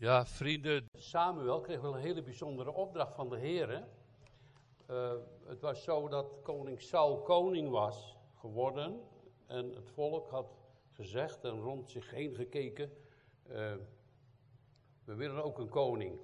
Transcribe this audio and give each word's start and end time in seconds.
Ja, 0.00 0.26
vrienden. 0.26 0.88
Samuel 0.94 1.60
kreeg 1.60 1.80
wel 1.80 1.94
een 1.94 2.00
hele 2.00 2.22
bijzondere 2.22 2.72
opdracht 2.72 3.14
van 3.14 3.28
de 3.28 3.38
Heer. 3.38 3.84
Uh, 4.90 5.12
het 5.44 5.60
was 5.60 5.82
zo 5.82 6.08
dat 6.08 6.42
koning 6.42 6.80
Saul 6.80 7.22
koning 7.22 7.70
was 7.70 8.16
geworden. 8.34 9.00
En 9.46 9.70
het 9.74 9.90
volk 9.90 10.28
had 10.28 10.58
gezegd 10.92 11.44
en 11.44 11.60
rond 11.60 11.90
zich 11.90 12.10
heen 12.10 12.34
gekeken. 12.34 12.92
Uh, 13.50 13.74
we 15.04 15.14
willen 15.14 15.44
ook 15.44 15.58
een 15.58 15.68
koning. 15.68 16.20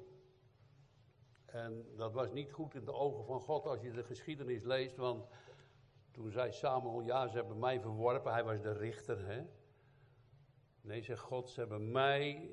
En 1.46 1.86
dat 1.96 2.12
was 2.12 2.32
niet 2.32 2.52
goed 2.52 2.74
in 2.74 2.84
de 2.84 2.92
ogen 2.92 3.24
van 3.24 3.40
God 3.40 3.66
als 3.66 3.80
je 3.80 3.90
de 3.90 4.04
geschiedenis 4.04 4.62
leest. 4.62 4.96
Want 4.96 5.26
toen 6.10 6.30
zei 6.30 6.52
Samuel, 6.52 7.00
ja, 7.00 7.28
ze 7.28 7.36
hebben 7.36 7.58
mij 7.58 7.80
verworpen. 7.80 8.32
Hij 8.32 8.44
was 8.44 8.60
de 8.60 8.72
richter, 8.72 9.26
hè. 9.26 9.42
Nee, 10.80 11.02
zegt 11.02 11.20
God, 11.20 11.50
ze 11.50 11.60
hebben 11.60 11.90
mij 11.90 12.50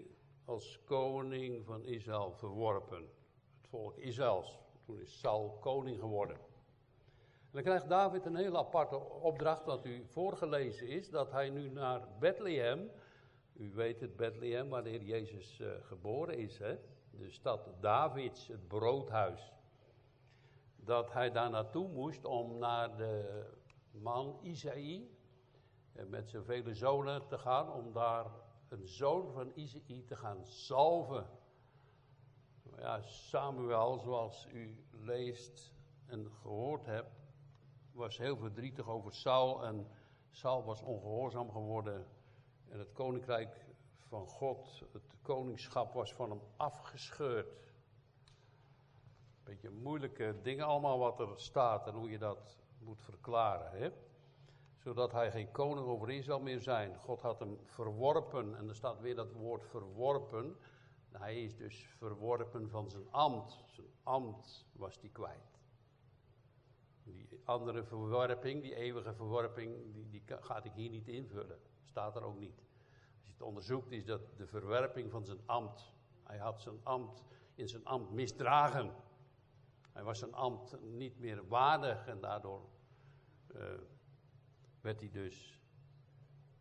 als 0.52 0.80
koning 0.86 1.66
van 1.66 1.84
Israël 1.84 2.32
verworpen. 2.32 3.10
Het 3.58 3.68
volk 3.68 3.98
Israëls. 3.98 4.60
Toen 4.86 5.00
is 5.00 5.20
Saul 5.20 5.58
koning 5.60 6.00
geworden. 6.00 6.36
En 6.36 7.52
dan 7.52 7.64
krijgt 7.64 7.90
David 7.90 8.26
een 8.26 8.36
hele 8.36 8.58
aparte 8.58 8.96
opdracht, 9.00 9.66
wat 9.66 9.86
u 9.86 10.06
voorgelezen 10.06 10.88
is, 10.88 11.10
dat 11.10 11.32
hij 11.32 11.50
nu 11.50 11.70
naar 11.70 12.08
Bethlehem, 12.20 12.92
u 13.54 13.74
weet 13.74 14.00
het, 14.02 14.16
Bethlehem, 14.16 14.70
waar 14.70 14.84
de 14.84 14.90
Heer 14.90 15.04
Jezus 15.04 15.60
uh, 15.60 15.72
geboren 15.82 16.38
is, 16.38 16.58
hè? 16.58 16.78
de 17.12 17.30
stad 17.30 17.70
Davids, 17.80 18.48
het 18.48 18.68
broodhuis. 18.68 19.54
Dat 20.76 21.14
hij 21.14 21.32
daar 21.32 21.50
naartoe 21.50 21.88
moest 21.88 22.26
om 22.26 22.58
naar 22.58 22.98
de 22.98 23.44
man 23.92 24.40
Isaïe, 24.42 25.10
eh, 25.94 26.06
met 26.06 26.30
zijn 26.30 26.44
vele 26.44 26.74
zonen 26.74 27.28
te 27.28 27.38
gaan, 27.38 27.74
om 27.74 27.94
daar 27.94 28.26
een 28.72 28.88
zoon 28.88 29.32
van 29.32 29.52
Isaïe 29.56 30.04
te 30.06 30.16
gaan 30.16 30.46
salven. 30.46 31.28
Ja, 32.78 33.02
Samuel, 33.02 34.00
zoals 34.00 34.48
u 34.54 34.86
leest 34.92 35.74
en 36.06 36.32
gehoord 36.42 36.86
hebt, 36.86 37.22
was 37.92 38.18
heel 38.18 38.38
verdrietig 38.38 38.88
over 38.88 39.14
Saul. 39.14 39.66
En 39.66 39.88
Saul 40.30 40.64
was 40.64 40.82
ongehoorzaam 40.82 41.52
geworden. 41.52 42.08
En 42.70 42.80
het 42.80 42.92
koninkrijk 42.92 43.66
van 43.98 44.28
God, 44.28 44.84
het 44.92 45.16
koningschap 45.22 45.94
was 45.94 46.14
van 46.14 46.30
hem 46.30 46.42
afgescheurd. 46.58 47.72
Beetje 49.44 49.70
moeilijke 49.70 50.40
dingen 50.42 50.66
allemaal 50.66 50.98
wat 50.98 51.20
er 51.20 51.40
staat 51.40 51.88
en 51.88 51.94
hoe 51.94 52.10
je 52.10 52.18
dat 52.18 52.58
moet 52.80 53.02
verklaren. 53.02 53.72
Hè? 53.72 53.92
Zodat 54.84 55.12
hij 55.12 55.32
geen 55.32 55.52
koning 55.52 55.88
over 55.88 56.10
Israël 56.10 56.40
meer 56.40 56.62
zijn. 56.62 56.98
God 56.98 57.22
had 57.22 57.40
hem 57.40 57.58
verworpen, 57.64 58.56
en 58.58 58.70
er 58.70 58.76
staat 58.76 59.00
weer 59.00 59.16
dat 59.16 59.32
woord 59.32 59.66
verworpen. 59.66 60.56
Hij 61.12 61.44
is 61.44 61.56
dus 61.56 61.86
verworpen 61.98 62.70
van 62.70 62.90
zijn 62.90 63.12
ambt. 63.12 63.64
Zijn 63.68 63.88
ambt 64.04 64.66
was 64.74 65.00
hij 65.00 65.10
kwijt. 65.10 65.60
Die 67.04 67.42
andere 67.44 67.84
verworping, 67.84 68.62
die 68.62 68.76
eeuwige 68.76 69.14
verworping, 69.14 69.94
die, 69.94 70.10
die 70.10 70.24
gaat 70.28 70.66
ik 70.66 70.72
hier 70.72 70.90
niet 70.90 71.08
invullen. 71.08 71.60
Staat 71.84 72.16
er 72.16 72.24
ook 72.24 72.40
niet. 72.40 72.58
Als 73.18 73.26
je 73.28 73.34
het 73.34 73.42
onderzoekt, 73.42 73.92
is 73.92 74.06
dat 74.06 74.22
de 74.38 74.48
verwerping 74.48 75.12
van 75.12 75.26
zijn 75.26 75.40
ambt. 75.46 75.94
Hij 76.24 76.38
had 76.38 76.62
zijn 76.62 76.80
ambt 76.84 77.24
in 77.56 77.68
zijn 77.68 77.86
ambt 77.86 78.12
misdragen. 78.12 78.92
Hij 79.92 80.04
was 80.04 80.20
zijn 80.20 80.34
ambt 80.34 80.82
niet 80.82 81.20
meer 81.20 81.48
waardig 81.48 82.08
en 82.08 82.20
daardoor 82.20 82.70
uh, 83.56 83.62
werd 84.82 85.00
hij 85.00 85.10
dus 85.10 85.60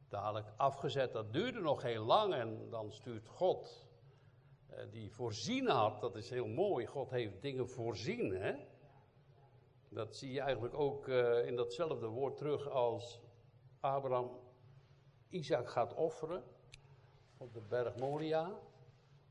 dadelijk 0.08 0.52
afgezet. 0.56 1.12
Dat 1.12 1.32
duurde 1.32 1.60
nog 1.60 1.82
heel 1.82 2.04
lang 2.04 2.34
en 2.34 2.70
dan 2.70 2.92
stuurt 2.92 3.28
God, 3.28 3.86
eh, 4.66 4.84
die 4.90 5.12
voorzien 5.12 5.68
had, 5.68 6.00
dat 6.00 6.16
is 6.16 6.30
heel 6.30 6.46
mooi. 6.46 6.86
God 6.86 7.10
heeft 7.10 7.42
dingen 7.42 7.68
voorzien, 7.68 8.32
hè. 8.32 8.54
Dat 9.88 10.16
zie 10.16 10.32
je 10.32 10.41
eigenlijk 10.41 10.74
ook 10.74 11.08
uh, 11.08 11.46
in 11.46 11.56
datzelfde 11.56 12.06
woord 12.06 12.36
terug 12.36 12.69
als 12.69 13.20
Abraham 13.80 14.30
Isaac 15.28 15.69
gaat 15.69 15.94
offeren 15.94 16.42
op 17.36 17.53
de 17.53 17.60
berg 17.60 17.97
Moria. 17.97 18.59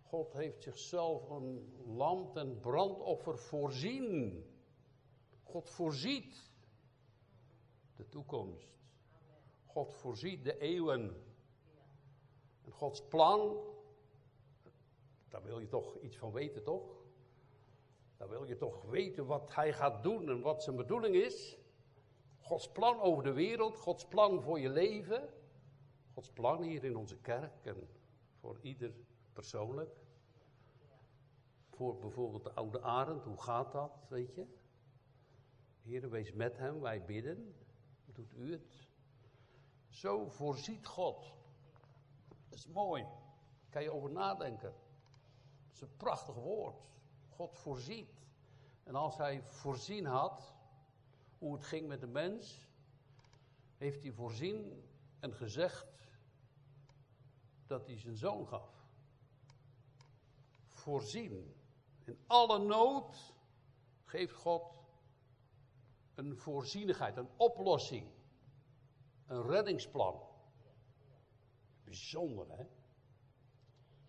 God 0.01 0.33
heeft 0.33 0.63
zichzelf 0.63 1.29
een 1.29 1.73
lam 1.85 2.31
en 2.33 2.59
brandoffer 2.59 3.38
voorzien. 3.38 4.44
God 5.44 5.69
voorziet 5.69 6.51
de 7.95 8.09
toekomst. 8.09 8.78
God 9.69 9.96
voorziet 9.96 10.44
de 10.44 10.57
eeuwen. 10.57 11.24
En 12.62 12.72
Gods 12.72 13.07
plan, 13.07 13.57
daar 15.28 15.44
wil 15.44 15.59
je 15.59 15.68
toch 15.68 16.00
iets 16.00 16.18
van 16.18 16.31
weten, 16.31 16.63
toch? 16.63 17.00
Daar 18.18 18.29
wil 18.29 18.44
je 18.44 18.58
toch 18.58 18.81
weten 18.81 19.25
wat 19.25 19.56
hij 19.56 19.74
gaat 19.74 20.03
doen 20.03 20.29
en 20.29 20.41
wat 20.41 20.63
zijn 20.63 20.75
bedoeling 20.75 21.16
is. 21.16 21.58
Gods 22.40 22.72
plan 22.72 23.02
over 23.02 23.24
de 23.24 23.34
wereld, 23.34 23.78
Gods 23.78 24.06
plan 24.06 24.41
voor 24.41 24.59
je 24.59 24.69
leven. 24.69 25.29
Gods 26.13 26.31
plan 26.31 26.62
hier 26.62 26.84
in 26.84 26.96
onze 26.96 27.18
kerk 27.18 27.66
en 27.66 27.90
voor 28.40 28.59
ieder 28.62 28.94
persoonlijk. 29.34 29.96
Voor 31.69 32.00
bijvoorbeeld 32.00 32.44
de 32.44 32.53
oude 32.53 32.81
Arend, 32.81 33.24
hoe 33.24 33.41
gaat 33.41 33.72
dat, 33.72 34.06
weet 34.09 34.35
je? 34.35 34.46
Heer, 35.81 36.09
wees 36.09 36.34
met 36.34 36.58
hem, 36.58 36.79
wij 36.79 37.06
bidden. 37.06 37.56
Doet 38.06 38.34
u 38.34 38.52
het? 38.52 38.88
Zo 39.89 40.29
voorziet 40.29 40.85
God. 40.85 41.33
Dat 42.50 42.59
is 42.59 42.67
mooi. 42.67 43.03
Daar 43.03 43.69
kan 43.69 43.83
je 43.83 43.91
over 43.91 44.11
nadenken. 44.11 44.73
Dat 45.66 45.73
is 45.73 45.81
een 45.81 45.97
prachtig 45.97 46.35
woord. 46.35 46.81
God 47.29 47.57
voorziet. 47.57 48.22
En 48.83 48.95
als 48.95 49.17
hij 49.17 49.44
voorzien 49.44 50.05
had 50.05 50.53
hoe 51.38 51.53
het 51.53 51.63
ging 51.63 51.88
met 51.88 51.99
de 51.99 52.07
mens, 52.07 52.67
heeft 53.78 54.01
hij 54.01 54.11
voorzien 54.11 54.83
en 55.19 55.33
gezegd 55.33 55.88
dat 57.67 57.85
hij 57.85 57.97
zijn 57.97 58.17
zoon 58.17 58.47
gaf. 58.47 58.88
Voorzien. 60.67 61.55
In 62.03 62.19
alle 62.28 62.59
nood 62.59 63.33
geeft 64.03 64.33
God 64.33 64.79
een 66.16 66.38
voorzienigheid, 66.38 67.17
een 67.17 67.29
oplossing. 67.38 68.07
Een 69.29 69.47
reddingsplan. 69.47 70.22
Bijzonder, 71.84 72.45
hè? 72.50 72.63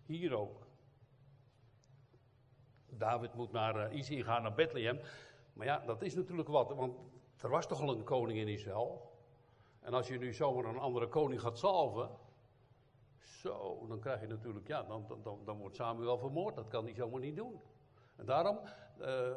Hier 0.05 0.33
ook. 0.33 0.67
David 2.89 3.33
moet 3.33 3.51
naar 3.51 3.93
uh, 3.93 4.25
gaan, 4.25 4.41
naar 4.41 4.53
Bethlehem. 4.53 4.99
Maar 5.53 5.65
ja, 5.65 5.79
dat 5.85 6.01
is 6.01 6.15
natuurlijk 6.15 6.47
wat, 6.47 6.73
want 6.73 6.99
er 7.37 7.49
was 7.49 7.67
toch 7.67 7.81
al 7.81 7.89
een 7.89 8.03
koning 8.03 8.39
in 8.39 8.47
Israël. 8.47 9.11
En 9.79 9.93
als 9.93 10.07
je 10.07 10.17
nu 10.17 10.33
zomaar 10.33 10.65
een 10.65 10.79
andere 10.79 11.07
koning 11.07 11.41
gaat 11.41 11.57
salven, 11.57 12.09
zo, 13.17 13.85
dan 13.87 13.99
krijg 13.99 14.21
je 14.21 14.27
natuurlijk, 14.27 14.67
ja, 14.67 14.83
dan, 14.83 15.05
dan, 15.23 15.39
dan 15.45 15.57
wordt 15.57 15.75
Samuel 15.75 16.17
vermoord. 16.17 16.55
Dat 16.55 16.67
kan 16.67 16.83
hij 16.83 16.93
zomaar 16.93 17.19
niet 17.19 17.35
doen. 17.35 17.61
En 18.15 18.25
daarom 18.25 18.59
uh, 18.99 19.31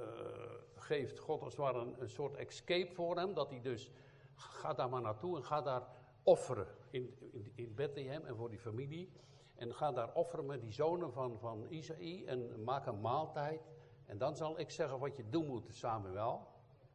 geeft 0.76 1.18
God 1.18 1.42
als 1.42 1.56
het 1.56 1.62
ware 1.62 1.86
een, 1.98 2.10
soort 2.10 2.36
escape 2.36 2.94
voor 2.94 3.16
hem, 3.16 3.34
dat 3.34 3.50
hij 3.50 3.60
dus 3.60 3.90
Ga 4.34 4.72
daar 4.72 4.88
maar 4.88 5.00
naartoe 5.00 5.36
en 5.36 5.44
ga 5.44 5.60
daar 5.60 5.82
offeren 6.22 6.66
in, 6.90 7.14
in, 7.54 7.74
Bethlehem 7.74 8.24
en 8.24 8.36
voor 8.36 8.48
die 8.48 8.58
familie. 8.58 9.12
En 9.54 9.74
ga 9.74 9.92
daar 9.92 10.14
offeren 10.14 10.46
met 10.46 10.60
die 10.60 10.72
zonen 10.72 11.12
van, 11.12 11.38
van 11.38 11.66
Isaïe 11.68 12.26
en 12.26 12.64
maak 12.64 12.86
een 12.86 13.00
maaltijd. 13.00 13.60
En 14.06 14.18
dan 14.18 14.36
zal 14.36 14.58
ik 14.58 14.70
zeggen 14.70 14.98
wat 14.98 15.16
je 15.16 15.28
doen 15.28 15.46
moet, 15.46 15.74
Samuel. 15.74 16.46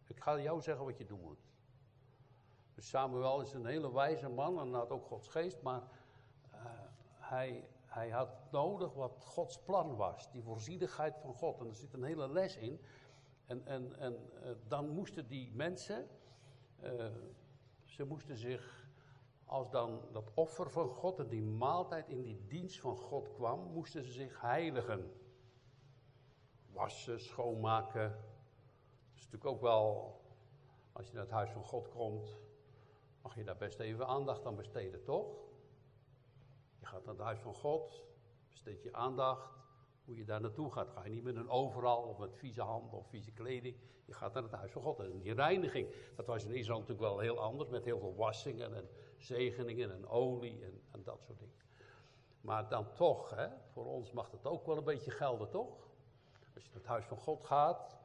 Ik 0.08 0.20
ga 0.20 0.40
jou 0.40 0.62
zeggen 0.62 0.86
wat 0.86 0.98
je 0.98 1.06
doen 1.06 1.22
moet. 1.22 1.48
Dus 2.76 2.90
Samuel 2.90 3.42
is 3.42 3.54
een 3.54 3.66
hele 3.66 3.94
wijze 3.94 4.30
man 4.30 4.60
en 4.60 4.74
had 4.74 4.90
ook 4.90 5.06
Gods 5.06 5.28
geest, 5.28 5.62
maar 5.62 5.82
uh, 6.54 6.62
hij, 7.18 7.68
hij 7.86 8.10
had 8.10 8.52
nodig 8.52 8.94
wat 8.94 9.24
Gods 9.24 9.60
plan 9.62 9.96
was. 9.96 10.32
Die 10.32 10.44
voorzienigheid 10.44 11.18
van 11.18 11.34
God. 11.34 11.60
En 11.60 11.68
er 11.68 11.76
zit 11.76 11.94
een 11.94 12.04
hele 12.04 12.30
les 12.30 12.58
in. 12.58 12.82
En, 13.46 13.66
en, 13.66 14.00
en 14.00 14.30
uh, 14.44 14.50
dan 14.68 14.90
moesten 14.90 15.28
die 15.28 15.52
mensen 15.54 16.08
uh, 16.84 17.06
ze 17.84 18.06
moesten 18.06 18.38
zich, 18.38 18.88
als 19.46 19.70
dan 19.70 20.02
dat 20.12 20.32
offer 20.34 20.70
van 20.70 20.90
God 20.90 21.20
en 21.20 21.28
die 21.28 21.42
maaltijd 21.42 22.10
in 22.10 22.22
die 22.22 22.46
dienst 22.48 22.80
van 22.80 22.98
God 22.98 23.34
kwam, 23.34 23.60
moesten 23.60 24.04
ze 24.04 24.12
zich 24.12 24.42
heiligen. 24.42 25.14
Wassen, 26.72 27.20
schoonmaken. 27.20 28.10
Dat 28.10 29.16
is 29.16 29.24
natuurlijk 29.24 29.46
ook 29.46 29.62
wel, 29.62 30.20
als 30.92 31.08
je 31.08 31.14
naar 31.14 31.24
het 31.24 31.32
huis 31.32 31.50
van 31.50 31.64
God 31.64 31.90
komt, 31.90 32.38
mag 33.22 33.36
je 33.36 33.44
daar 33.44 33.58
best 33.58 33.80
even 33.80 34.08
aandacht 34.08 34.46
aan 34.46 34.56
besteden, 34.56 35.04
toch? 35.04 35.48
Je 36.80 36.86
gaat 36.86 37.06
naar 37.06 37.16
het 37.16 37.24
huis 37.24 37.40
van 37.40 37.54
God, 37.54 38.04
besteed 38.50 38.84
je 38.84 38.94
aandacht, 38.94 39.59
hoe 40.10 40.18
je 40.18 40.26
daar 40.26 40.42
naartoe 40.42 40.72
gaat. 40.72 40.90
Ga 40.90 41.04
je 41.04 41.10
niet 41.10 41.24
met 41.24 41.36
een 41.36 41.50
overal 41.50 42.02
of 42.02 42.18
met 42.18 42.36
vieze 42.36 42.62
handen 42.62 43.00
of 43.00 43.08
vieze 43.08 43.32
kleding. 43.32 43.76
Je 44.06 44.14
gaat 44.14 44.34
naar 44.34 44.44
het 44.44 44.52
huis 44.52 44.72
van 44.72 44.82
God. 44.82 45.00
En 45.00 45.20
die 45.20 45.34
reiniging, 45.34 45.94
dat 46.16 46.26
was 46.26 46.44
in 46.46 46.52
Israël 46.52 46.80
natuurlijk 46.80 47.08
wel 47.08 47.20
heel 47.20 47.40
anders. 47.40 47.70
Met 47.70 47.84
heel 47.84 48.00
veel 48.00 48.16
wassingen 48.16 48.76
en 48.76 48.90
zegeningen 49.18 49.92
en 49.92 50.08
olie 50.08 50.64
en, 50.64 50.82
en 50.92 51.04
dat 51.04 51.24
soort 51.24 51.40
dingen. 51.40 51.56
Maar 52.42 52.70
dan 52.70 52.94
toch, 52.94 53.30
hè, 53.30 53.48
voor 53.72 53.86
ons 53.86 54.12
mag 54.12 54.32
het 54.32 54.46
ook 54.46 54.66
wel 54.66 54.78
een 54.78 54.84
beetje 54.84 55.12
gelden, 55.12 55.50
toch? 55.50 55.88
Als 56.54 56.64
je 56.64 56.70
naar 56.70 56.80
het 56.80 56.90
huis 56.90 57.06
van 57.06 57.18
God 57.18 57.46
gaat, 57.46 57.98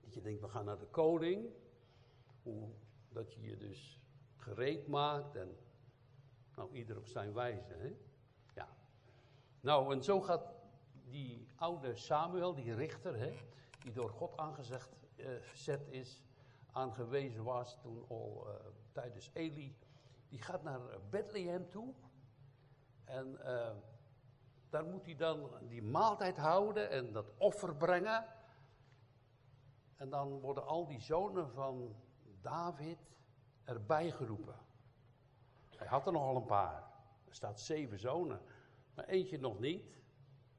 dat 0.00 0.14
je 0.14 0.20
denkt, 0.20 0.40
we 0.40 0.48
gaan 0.48 0.64
naar 0.64 0.78
de 0.78 0.86
koning. 0.90 1.48
Hoe, 2.42 2.68
dat 3.08 3.32
je 3.32 3.40
je 3.40 3.56
dus 3.56 4.00
gereed 4.36 4.86
maakt 4.86 5.36
en, 5.36 5.56
nou, 6.54 6.72
ieder 6.72 6.96
op 6.96 7.06
zijn 7.06 7.32
wijze, 7.32 7.72
hè? 7.72 7.96
Ja. 8.54 8.68
Nou, 9.60 9.92
en 9.92 10.02
zo 10.02 10.20
gaat 10.20 10.57
die 11.08 11.48
oude 11.56 11.96
Samuel, 11.96 12.54
die 12.54 12.74
richter, 12.74 13.18
hè, 13.18 13.36
die 13.82 13.92
door 13.92 14.10
God 14.10 14.36
aangezet 14.36 14.88
uh, 15.16 15.90
is, 15.90 16.22
aangewezen 16.72 17.44
was 17.44 17.78
toen 17.80 18.04
al 18.08 18.46
uh, 18.46 18.54
tijdens 18.92 19.30
Eli, 19.32 19.76
die 20.28 20.42
gaat 20.42 20.62
naar 20.62 20.80
Bethlehem 21.10 21.70
toe. 21.70 21.94
En 23.04 23.38
uh, 23.40 23.70
daar 24.68 24.84
moet 24.84 25.04
hij 25.04 25.16
dan 25.16 25.50
die 25.68 25.82
maaltijd 25.82 26.36
houden 26.36 26.90
en 26.90 27.12
dat 27.12 27.30
offer 27.36 27.76
brengen. 27.76 28.24
En 29.96 30.10
dan 30.10 30.40
worden 30.40 30.66
al 30.66 30.86
die 30.86 31.00
zonen 31.00 31.50
van 31.50 31.96
David 32.40 32.98
erbij 33.64 34.10
geroepen. 34.10 34.56
Hij 35.76 35.86
had 35.86 36.06
er 36.06 36.12
nogal 36.12 36.36
een 36.36 36.46
paar. 36.46 36.82
Er 37.24 37.34
staat 37.34 37.60
zeven 37.60 37.98
zonen, 37.98 38.40
maar 38.94 39.04
eentje 39.04 39.38
nog 39.38 39.58
niet. 39.58 39.96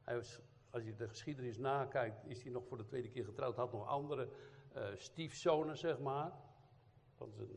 Als 0.09 0.83
je 0.83 0.95
de 0.95 1.07
geschiedenis 1.07 1.57
nakijkt, 1.57 2.25
is 2.25 2.43
hij 2.43 2.51
nog 2.51 2.67
voor 2.67 2.77
de 2.77 2.85
tweede 2.85 3.09
keer 3.09 3.25
getrouwd. 3.25 3.55
Had 3.55 3.71
nog 3.71 3.87
andere 3.87 4.29
uh, 4.75 4.87
stiefzonen, 4.95 5.77
zeg 5.77 5.99
maar. 5.99 6.31
Van 7.15 7.31
zijn 7.31 7.49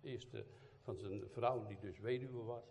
eerste, 0.00 0.44
van 0.82 0.96
zijn 0.96 1.28
vrouw, 1.28 1.66
die 1.66 1.78
dus 1.80 1.98
weduwe 1.98 2.42
was. 2.42 2.64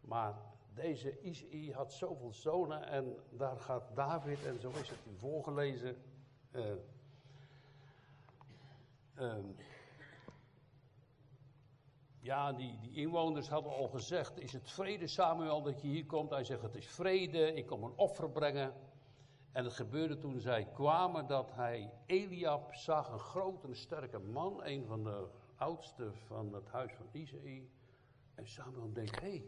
Maar 0.00 0.34
deze 0.74 1.20
Isaïe 1.20 1.74
had 1.74 1.92
zoveel 1.92 2.32
zonen 2.32 2.82
en 2.82 3.16
daar 3.30 3.60
gaat 3.60 3.94
David, 3.94 4.46
en 4.46 4.60
zo 4.60 4.68
is 4.68 4.88
het 4.88 4.98
voorgelezen. 5.16 5.96
Uh, 6.52 6.74
ja, 12.20 12.52
die, 12.52 12.78
die 12.80 12.94
inwoners 12.94 13.48
hadden 13.48 13.72
al 13.72 13.88
gezegd: 13.88 14.40
Is 14.40 14.52
het 14.52 14.70
vrede, 14.70 15.06
Samuel, 15.06 15.62
dat 15.62 15.80
je 15.80 15.88
hier 15.88 16.06
komt? 16.06 16.30
Hij 16.30 16.44
zegt: 16.44 16.62
Het 16.62 16.74
is 16.74 16.86
vrede, 16.86 17.54
ik 17.54 17.66
kom 17.66 17.84
een 17.84 17.96
offer 17.96 18.30
brengen. 18.30 18.74
En 19.52 19.64
het 19.64 19.72
gebeurde 19.72 20.18
toen 20.18 20.40
zij 20.40 20.64
kwamen 20.64 21.26
dat 21.26 21.52
hij 21.54 21.92
Eliab 22.06 22.74
zag, 22.74 23.12
een 23.12 23.18
grote 23.18 23.66
en 23.66 23.76
sterke 23.76 24.18
man, 24.18 24.64
een 24.64 24.86
van 24.86 25.04
de 25.04 25.26
oudste 25.56 26.12
van 26.12 26.52
het 26.52 26.68
huis 26.68 26.92
van 26.92 27.06
Isaïe. 27.12 27.70
En 28.34 28.46
Samuel 28.46 28.92
denkt: 28.92 29.20
Hé, 29.20 29.44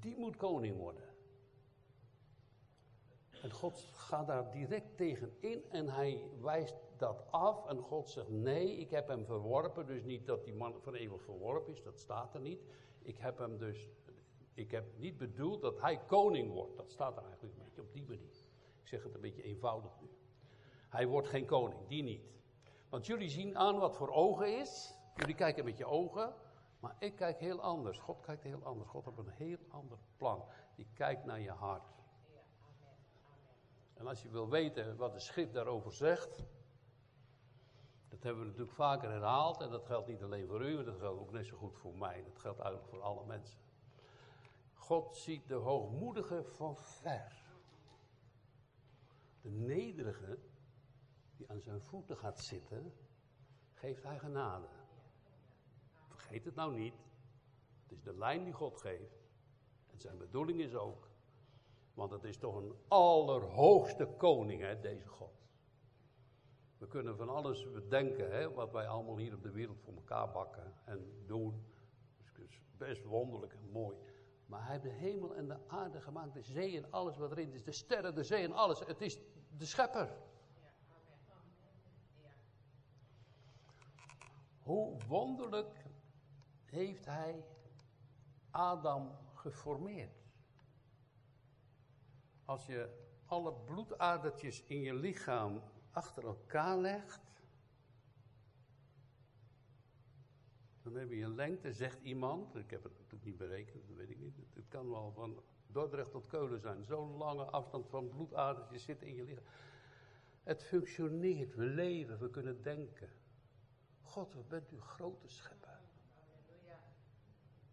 die 0.00 0.16
moet 0.16 0.36
koning 0.36 0.76
worden. 0.76 1.04
En 3.42 3.50
God 3.50 3.78
gaat 3.92 4.26
daar 4.26 4.50
direct 4.50 4.96
tegen 4.96 5.36
in 5.40 5.64
en 5.70 5.88
hij 5.88 6.22
wijst 6.40 6.85
dat 6.98 7.24
af. 7.30 7.66
En 7.66 7.78
God 7.78 8.10
zegt: 8.10 8.28
Nee, 8.28 8.76
ik 8.76 8.90
heb 8.90 9.08
hem 9.08 9.24
verworpen. 9.24 9.86
Dus 9.86 10.02
niet 10.02 10.26
dat 10.26 10.44
die 10.44 10.54
man 10.54 10.74
van 10.80 10.94
eeuwig 10.94 11.22
verworpen 11.22 11.72
is, 11.72 11.82
dat 11.82 11.98
staat 11.98 12.34
er 12.34 12.40
niet. 12.40 12.60
Ik 13.02 13.18
heb 13.18 13.38
hem 13.38 13.58
dus. 13.58 13.88
Ik 14.54 14.70
heb 14.70 14.84
niet 14.98 15.16
bedoeld 15.16 15.62
dat 15.62 15.80
hij 15.80 16.00
koning 16.06 16.52
wordt. 16.52 16.76
Dat 16.76 16.90
staat 16.90 17.16
er 17.16 17.22
eigenlijk 17.22 17.54
een 17.54 17.64
beetje 17.64 17.80
op 17.80 17.92
die 17.92 18.04
manier. 18.08 18.44
Ik 18.80 18.88
zeg 18.88 19.02
het 19.02 19.14
een 19.14 19.20
beetje 19.20 19.42
eenvoudig 19.42 20.00
nu. 20.00 20.08
Hij 20.88 21.06
wordt 21.06 21.28
geen 21.28 21.46
koning, 21.46 21.86
die 21.88 22.02
niet. 22.02 22.24
Want 22.88 23.06
jullie 23.06 23.28
zien 23.28 23.58
aan 23.58 23.78
wat 23.78 23.96
voor 23.96 24.10
ogen 24.10 24.58
is. 24.58 24.94
Jullie 25.16 25.34
kijken 25.34 25.64
met 25.64 25.76
je 25.76 25.86
ogen. 25.86 26.34
Maar 26.80 26.96
ik 26.98 27.16
kijk 27.16 27.38
heel 27.38 27.60
anders. 27.60 27.98
God 27.98 28.20
kijkt 28.20 28.42
heel 28.42 28.62
anders. 28.62 28.88
God 28.88 29.04
heeft 29.04 29.18
een 29.18 29.28
heel 29.28 29.58
ander 29.68 29.98
plan. 30.16 30.44
Die 30.74 30.88
kijkt 30.94 31.24
naar 31.24 31.40
je 31.40 31.50
hart. 31.50 31.94
En 33.94 34.06
als 34.06 34.22
je 34.22 34.28
wil 34.28 34.48
weten 34.48 34.96
wat 34.96 35.12
de 35.12 35.20
schrift 35.20 35.52
daarover 35.52 35.92
zegt, 35.92 36.44
dat 38.16 38.24
hebben 38.24 38.42
we 38.42 38.48
natuurlijk 38.48 38.76
vaker 38.76 39.10
herhaald 39.10 39.60
en 39.60 39.70
dat 39.70 39.86
geldt 39.86 40.08
niet 40.08 40.22
alleen 40.22 40.46
voor 40.46 40.64
u, 40.64 40.84
dat 40.84 40.98
geldt 40.98 41.20
ook 41.20 41.32
net 41.32 41.46
zo 41.46 41.56
goed 41.56 41.78
voor 41.78 41.94
mij. 41.94 42.22
Dat 42.24 42.38
geldt 42.38 42.58
eigenlijk 42.58 42.88
voor 42.90 43.02
alle 43.02 43.26
mensen. 43.26 43.58
God 44.74 45.16
ziet 45.16 45.48
de 45.48 45.54
hoogmoedige 45.54 46.44
van 46.44 46.76
ver. 46.76 47.42
De 49.40 49.50
nederige 49.50 50.38
die 51.36 51.50
aan 51.50 51.60
zijn 51.60 51.80
voeten 51.80 52.16
gaat 52.16 52.40
zitten, 52.40 52.92
geeft 53.72 54.02
hij 54.02 54.18
genade. 54.18 54.66
Vergeet 56.06 56.44
het 56.44 56.54
nou 56.54 56.74
niet. 56.74 56.94
Het 57.82 57.92
is 57.92 58.02
de 58.02 58.16
lijn 58.18 58.44
die 58.44 58.52
God 58.52 58.76
geeft. 58.76 59.28
En 59.86 59.98
zijn 59.98 60.18
bedoeling 60.18 60.60
is 60.60 60.74
ook. 60.74 61.08
Want 61.94 62.10
het 62.10 62.24
is 62.24 62.38
toch 62.38 62.56
een 62.56 62.74
allerhoogste 62.88 64.06
koning, 64.06 64.60
hè, 64.60 64.80
deze 64.80 65.06
God. 65.06 65.45
We 66.78 66.86
kunnen 66.86 67.16
van 67.16 67.28
alles 67.28 67.72
bedenken, 67.72 68.30
hè, 68.30 68.52
wat 68.52 68.72
wij 68.72 68.88
allemaal 68.88 69.16
hier 69.16 69.34
op 69.34 69.42
de 69.42 69.50
wereld 69.50 69.80
voor 69.80 69.94
elkaar 69.94 70.30
bakken 70.30 70.74
en 70.84 71.24
doen. 71.26 71.64
Dat 72.36 72.48
is 72.48 72.60
best 72.76 73.04
wonderlijk 73.04 73.52
en 73.52 73.70
mooi. 73.70 73.96
Maar 74.46 74.62
hij 74.62 74.70
heeft 74.70 74.82
de 74.82 74.90
hemel 74.90 75.34
en 75.34 75.48
de 75.48 75.58
aarde 75.66 76.00
gemaakt, 76.00 76.34
de 76.34 76.42
zee 76.42 76.76
en 76.76 76.90
alles 76.90 77.16
wat 77.16 77.30
erin 77.30 77.52
is. 77.52 77.64
De 77.64 77.72
sterren, 77.72 78.14
de 78.14 78.24
zee 78.24 78.44
en 78.44 78.52
alles. 78.52 78.78
Het 78.80 79.00
is 79.00 79.18
de 79.56 79.64
schepper. 79.64 80.16
Hoe 84.62 84.96
wonderlijk 85.08 85.84
heeft 86.64 87.04
hij 87.04 87.44
Adam 88.50 89.10
geformeerd. 89.34 90.24
Als 92.44 92.66
je 92.66 93.04
alle 93.26 93.52
bloedadertjes 93.52 94.64
in 94.64 94.80
je 94.80 94.94
lichaam 94.94 95.62
achter 95.96 96.24
elkaar 96.24 96.78
legt, 96.78 97.20
dan 100.82 100.94
heb 100.94 101.10
je 101.10 101.22
een 101.22 101.34
lengte, 101.34 101.72
zegt 101.72 102.00
iemand, 102.02 102.54
ik 102.54 102.70
heb 102.70 102.82
het 102.82 102.92
natuurlijk 102.92 103.24
niet 103.24 103.36
berekend, 103.36 103.88
dat 103.88 103.96
weet 103.96 104.10
ik 104.10 104.18
niet, 104.18 104.36
het 104.54 104.68
kan 104.68 104.90
wel 104.90 105.12
van 105.12 105.42
Dordrecht 105.66 106.10
tot 106.10 106.26
Keulen 106.26 106.60
zijn, 106.60 106.84
zo'n 106.84 107.16
lange 107.16 107.44
afstand 107.44 107.88
van 107.88 108.08
bloedadertjes 108.08 108.84
zit 108.84 109.02
in 109.02 109.14
je 109.14 109.24
lichaam. 109.24 109.44
Het 110.42 110.62
functioneert, 110.62 111.54
we 111.54 111.64
leven, 111.64 112.18
we 112.18 112.30
kunnen 112.30 112.62
denken. 112.62 113.10
God, 114.02 114.34
wat 114.34 114.48
bent 114.48 114.72
u 114.72 114.80
grote 114.80 115.28
schepper. 115.28 115.80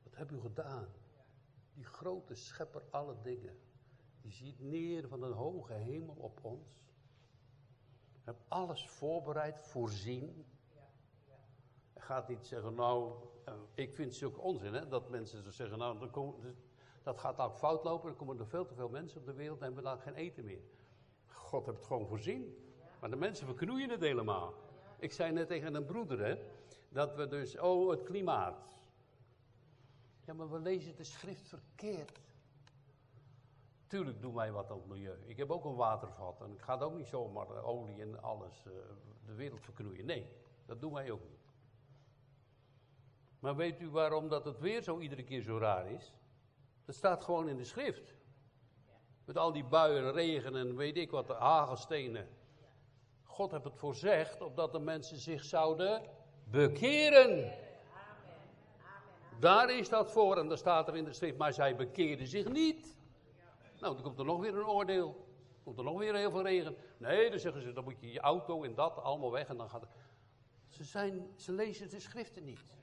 Wat 0.03 0.15
hebt 0.15 0.31
u 0.31 0.39
gedaan? 0.39 0.87
Die 1.73 1.83
grote 1.85 2.35
schepper 2.35 2.83
alle 2.89 3.21
dingen. 3.21 3.57
Die 4.21 4.31
ziet 4.31 4.59
neer 4.59 5.07
van 5.07 5.23
een 5.23 5.31
hoge 5.31 5.73
hemel 5.73 6.15
op 6.15 6.43
ons. 6.43 6.92
Heb 8.23 8.35
alles 8.47 8.87
voorbereid, 8.87 9.61
voorzien. 9.61 10.45
Gaat 11.97 12.27
niet 12.27 12.47
zeggen, 12.47 12.73
nou, 12.73 13.13
eh, 13.45 13.53
ik 13.73 13.93
vind 13.93 14.13
het 14.13 14.23
ook 14.23 14.43
onzin, 14.43 14.73
hè, 14.73 14.87
dat 14.87 15.09
mensen 15.09 15.43
zo 15.43 15.51
zeggen, 15.51 15.77
nou, 15.77 15.99
dan 15.99 16.09
komen, 16.09 16.55
dat 17.03 17.19
gaat 17.19 17.37
ook 17.37 17.57
fout 17.57 17.83
lopen, 17.83 18.07
dan 18.07 18.17
komen 18.17 18.39
er 18.39 18.47
veel 18.47 18.65
te 18.65 18.73
veel 18.73 18.89
mensen 18.89 19.19
op 19.19 19.25
de 19.25 19.33
wereld 19.33 19.61
en 19.61 19.67
we 19.67 19.73
hebben 19.73 19.83
dan 19.83 19.99
geen 19.99 20.15
eten 20.15 20.45
meer. 20.45 20.63
God 21.27 21.65
heeft 21.65 21.77
het 21.77 21.87
gewoon 21.87 22.07
voorzien. 22.07 22.57
Maar 22.99 23.09
de 23.09 23.15
mensen 23.15 23.45
verknoeien 23.45 23.89
het 23.89 24.01
helemaal. 24.01 24.53
Ik 24.99 25.11
zei 25.11 25.31
net 25.31 25.47
tegen 25.47 25.75
een 25.75 25.85
broeder, 25.85 26.19
hè, 26.19 26.37
dat 26.89 27.15
we 27.15 27.27
dus, 27.27 27.59
oh, 27.59 27.89
het 27.89 28.03
klimaat. 28.03 28.81
Ja, 30.25 30.33
maar 30.33 30.51
we 30.51 30.59
lezen 30.59 30.95
de 30.95 31.03
schrift 31.03 31.47
verkeerd. 31.47 32.22
Tuurlijk 33.93 34.21
doen 34.21 34.33
wij 34.33 34.51
wat 34.51 34.69
aan 34.69 34.77
het 34.77 34.87
milieu. 34.87 35.17
Ik 35.25 35.37
heb 35.37 35.51
ook 35.51 35.65
een 35.65 35.75
watervat 35.75 36.41
en 36.41 36.51
ik 36.51 36.61
ga 36.61 36.79
ook 36.79 36.95
niet 36.95 37.07
zomaar 37.07 37.63
olie 37.63 38.01
en 38.01 38.21
alles 38.21 38.65
uh, 38.67 38.73
de 39.25 39.33
wereld 39.33 39.63
verknoeien. 39.63 40.05
Nee, 40.05 40.27
dat 40.65 40.81
doen 40.81 40.93
wij 40.93 41.11
ook 41.11 41.29
niet. 41.29 41.51
Maar 43.39 43.55
weet 43.55 43.79
u 43.79 43.89
waarom 43.89 44.29
dat 44.29 44.45
het 44.45 44.59
weer 44.59 44.81
zo 44.81 44.99
iedere 44.99 45.23
keer 45.23 45.41
zo 45.41 45.57
raar 45.57 45.91
is? 45.91 46.13
Dat 46.85 46.95
staat 46.95 47.23
gewoon 47.23 47.47
in 47.47 47.57
de 47.57 47.63
schrift. 47.63 48.15
Met 49.25 49.37
al 49.37 49.51
die 49.51 49.65
buien, 49.65 50.11
regen 50.11 50.55
en 50.55 50.75
weet 50.75 50.97
ik 50.97 51.11
wat, 51.11 51.27
hagelstenen. 51.27 52.27
God 53.23 53.51
heeft 53.51 53.63
het 53.63 53.77
voorzegd 53.77 54.41
opdat 54.41 54.71
de 54.71 54.79
mensen 54.79 55.17
zich 55.17 55.43
zouden 55.43 56.01
bekeren. 56.43 57.53
Daar 59.39 59.77
is 59.77 59.89
dat 59.89 60.11
voor 60.11 60.37
en 60.37 60.47
daar 60.47 60.57
staat 60.57 60.87
er 60.87 60.95
in 60.95 61.05
de 61.05 61.13
schrift, 61.13 61.37
maar 61.37 61.53
zij 61.53 61.75
bekeerden 61.75 62.27
zich 62.27 62.49
niet. 62.49 63.01
Nou, 63.83 63.95
dan 63.95 64.03
komt 64.03 64.19
er 64.19 64.25
nog 64.25 64.41
weer 64.41 64.57
een 64.57 64.67
oordeel. 64.67 65.27
Komt 65.63 65.77
er 65.77 65.83
nog 65.83 65.97
weer 65.97 66.15
heel 66.15 66.31
veel 66.31 66.43
regen. 66.43 66.75
Nee, 66.97 67.29
dan 67.29 67.39
zeggen 67.39 67.61
ze, 67.61 67.73
dan 67.73 67.83
moet 67.83 67.99
je 67.99 68.11
je 68.11 68.19
auto 68.19 68.63
en 68.63 68.75
dat 68.75 68.97
allemaal 68.97 69.31
weg 69.31 69.47
en 69.47 69.57
dan 69.57 69.69
gaat 69.69 69.81
het. 69.81 69.89
Ze, 70.67 70.83
zijn, 70.83 71.27
ze 71.35 71.51
lezen 71.51 71.89
de 71.89 71.99
schriften 71.99 72.43
niet. 72.43 72.77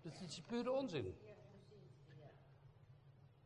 Dat 0.00 0.20
is 0.20 0.40
pure 0.40 0.72
onzin. 0.72 1.14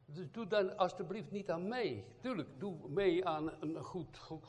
Dus 0.04 0.30
doe 0.30 0.46
dan 0.46 0.76
alsjeblieft 0.76 1.30
niet 1.30 1.50
aan 1.50 1.68
mee. 1.68 2.04
Tuurlijk, 2.20 2.48
doe 2.60 2.88
mee 2.88 3.26
aan 3.26 3.52
een 3.60 3.82
goed, 3.82 4.18
goed, 4.18 4.44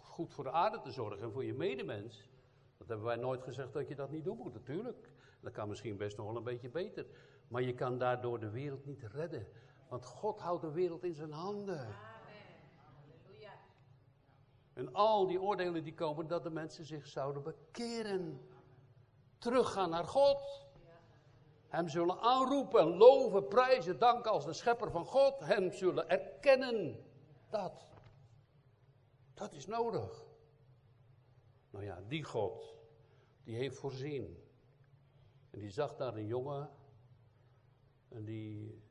goed 0.00 0.32
voor 0.34 0.44
de 0.44 0.50
aarde 0.50 0.80
te 0.80 0.90
zorgen 0.90 1.22
en 1.22 1.32
voor 1.32 1.44
je 1.44 1.54
medemens. 1.54 2.28
Dat 2.76 2.88
hebben 2.88 3.06
wij 3.06 3.16
nooit 3.16 3.42
gezegd 3.42 3.72
dat 3.72 3.88
je 3.88 3.94
dat 3.94 4.10
niet 4.10 4.24
doen 4.24 4.36
moet, 4.36 4.54
natuurlijk. 4.54 5.10
Dat 5.40 5.52
kan 5.52 5.68
misschien 5.68 5.96
best 5.96 6.16
nog 6.16 6.26
wel 6.26 6.36
een 6.36 6.44
beetje 6.44 6.70
beter. 6.70 7.06
Maar 7.48 7.62
je 7.62 7.74
kan 7.74 7.98
daardoor 7.98 8.40
de 8.40 8.50
wereld 8.50 8.86
niet 8.86 9.02
redden. 9.02 9.46
Want 9.88 10.04
God 10.04 10.40
houdt 10.40 10.62
de 10.62 10.70
wereld 10.70 11.04
in 11.04 11.14
zijn 11.14 11.32
handen. 11.32 11.94
En 14.72 14.92
al 14.92 15.26
die 15.26 15.40
oordelen 15.40 15.84
die 15.84 15.94
komen, 15.94 16.26
dat 16.26 16.42
de 16.42 16.50
mensen 16.50 16.84
zich 16.84 17.06
zouden 17.06 17.42
bekeren. 17.42 18.48
Teruggaan 19.38 19.90
naar 19.90 20.04
God. 20.04 20.66
Hem 21.68 21.88
zullen 21.88 22.20
aanroepen, 22.20 22.96
loven, 22.96 23.48
prijzen, 23.48 23.98
danken 23.98 24.30
als 24.30 24.44
de 24.44 24.52
schepper 24.52 24.90
van 24.90 25.04
God. 25.04 25.40
Hem 25.40 25.72
zullen 25.72 26.08
erkennen. 26.08 27.04
Dat. 27.50 27.86
Dat 29.34 29.52
is 29.52 29.66
nodig. 29.66 30.24
Nou 31.70 31.84
ja, 31.84 32.02
die 32.08 32.24
God, 32.24 32.74
die 33.44 33.56
heeft 33.56 33.76
voorzien. 33.76 34.42
En 35.50 35.58
die 35.58 35.70
zag 35.70 35.96
daar 35.96 36.16
een 36.16 36.26
jongen. 36.26 36.70
En 38.08 38.24
die 38.24 38.82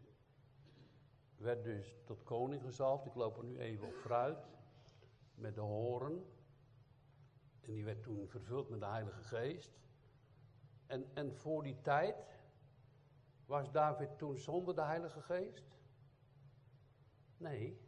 werd 1.38 1.63
dus 1.63 1.96
tot 2.06 2.24
koning 2.24 2.62
gezalfd. 2.62 3.06
Ik 3.06 3.15
loop 3.15 3.38
er 3.38 3.44
nu 3.44 3.58
even 3.58 3.88
op 3.88 3.96
vooruit. 3.96 4.48
Met 5.36 5.56
de 5.56 5.62
horen. 5.62 6.25
En 7.62 7.74
die 7.74 7.86
werd 7.86 8.03
toen 8.03 8.27
vervuld 8.27 8.70
met 8.70 8.79
de 8.79 8.86
Heilige 8.86 9.24
Geest. 9.24 9.72
En, 10.86 11.10
en 11.13 11.36
voor 11.36 11.63
die 11.63 11.82
tijd 11.82 12.39
was 13.46 13.72
David 13.72 14.17
toen 14.17 14.38
zonder 14.38 14.75
de 14.75 14.82
Heilige 14.82 15.22
Geest? 15.22 15.63
Nee. 17.38 17.82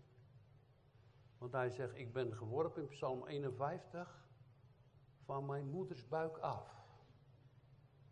Want 1.38 1.52
hij 1.52 1.70
zegt, 1.70 1.98
ik 1.98 2.14
ben 2.14 2.36
geworpen 2.36 2.82
in 2.82 2.88
Psalm 2.88 3.28
51 3.28 4.28
van 5.24 5.46
mijn 5.46 5.70
moeders 5.70 6.08
buik 6.08 6.38
af. 6.38 6.86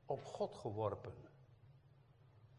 Op 0.06 0.24
God 0.24 0.56
geworpen. 0.56 1.27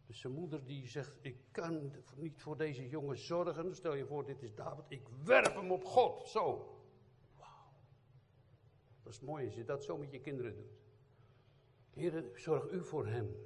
Dus 0.09 0.21
zijn 0.21 0.33
moeder 0.33 0.65
die 0.65 0.89
zegt, 0.89 1.19
ik 1.21 1.37
kan 1.51 1.93
niet 2.17 2.43
voor 2.43 2.57
deze 2.57 2.89
jongen 2.89 3.19
zorgen. 3.19 3.75
Stel 3.75 3.95
je 3.95 4.07
voor, 4.07 4.25
dit 4.25 4.43
is 4.43 4.55
David. 4.55 4.85
Ik 4.89 5.09
werp 5.25 5.55
hem 5.55 5.71
op 5.71 5.85
God. 5.85 6.29
Zo. 6.29 6.43
Wauw. 7.37 7.73
Dat 9.03 9.13
is 9.13 9.21
mooi 9.21 9.47
als 9.47 9.55
je 9.55 9.65
dat 9.65 9.85
zo 9.85 9.97
met 9.97 10.11
je 10.11 10.21
kinderen 10.21 10.55
doet. 10.55 10.79
Heer, 11.91 12.25
zorg 12.35 12.71
u 12.71 12.85
voor 12.85 13.07
hem. 13.07 13.37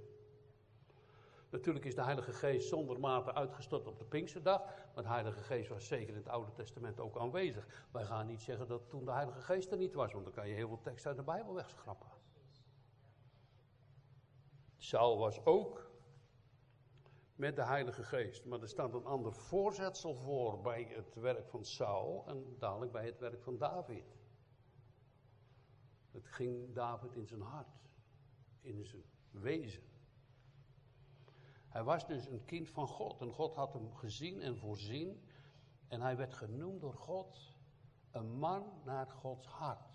Natuurlijk 1.50 1.84
is 1.84 1.94
de 1.94 2.02
Heilige 2.02 2.32
Geest 2.32 2.68
zonder 2.68 3.00
mate 3.00 3.34
uitgestort 3.34 3.86
op 3.86 3.98
de 3.98 4.04
Pinksterdag. 4.04 4.62
Maar 4.94 5.02
de 5.02 5.10
Heilige 5.10 5.42
Geest 5.42 5.68
was 5.68 5.86
zeker 5.86 6.08
in 6.08 6.16
het 6.20 6.28
Oude 6.28 6.52
Testament 6.52 7.00
ook 7.00 7.18
aanwezig. 7.18 7.86
Wij 7.92 8.04
gaan 8.04 8.26
niet 8.26 8.42
zeggen 8.42 8.68
dat 8.68 8.88
toen 8.88 9.04
de 9.04 9.12
Heilige 9.12 9.40
Geest 9.40 9.70
er 9.70 9.78
niet 9.78 9.94
was, 9.94 10.12
want 10.12 10.24
dan 10.24 10.34
kan 10.34 10.48
je 10.48 10.54
heel 10.54 10.68
veel 10.68 10.80
tekst 10.82 11.06
uit 11.06 11.16
de 11.16 11.22
Bijbel 11.22 11.54
wegschrappen. 11.54 12.08
Saul 14.76 15.18
was 15.18 15.44
ook 15.44 15.91
met 17.34 17.56
de 17.56 17.64
Heilige 17.64 18.02
Geest. 18.02 18.44
Maar 18.44 18.60
er 18.60 18.68
staat 18.68 18.94
een 18.94 19.04
ander 19.04 19.32
voorzetsel 19.32 20.14
voor 20.14 20.60
bij 20.60 20.82
het 20.82 21.14
werk 21.14 21.48
van 21.48 21.64
Saul 21.64 22.24
en 22.26 22.56
dadelijk 22.58 22.92
bij 22.92 23.04
het 23.04 23.18
werk 23.18 23.42
van 23.42 23.56
David. 23.56 24.16
Het 26.10 26.26
ging 26.26 26.74
David 26.74 27.14
in 27.14 27.26
zijn 27.26 27.40
hart, 27.40 27.88
in 28.60 28.84
zijn 28.84 29.04
wezen. 29.30 29.82
Hij 31.68 31.84
was 31.84 32.06
dus 32.06 32.26
een 32.26 32.44
kind 32.44 32.68
van 32.68 32.86
God 32.88 33.20
en 33.20 33.32
God 33.32 33.54
had 33.54 33.72
hem 33.72 33.94
gezien 33.94 34.40
en 34.40 34.56
voorzien. 34.56 35.28
En 35.88 36.00
hij 36.00 36.16
werd 36.16 36.34
genoemd 36.34 36.80
door 36.80 36.94
God 36.94 37.56
een 38.10 38.38
man 38.38 38.80
naar 38.84 39.06
Gods 39.10 39.46
hart. 39.46 39.92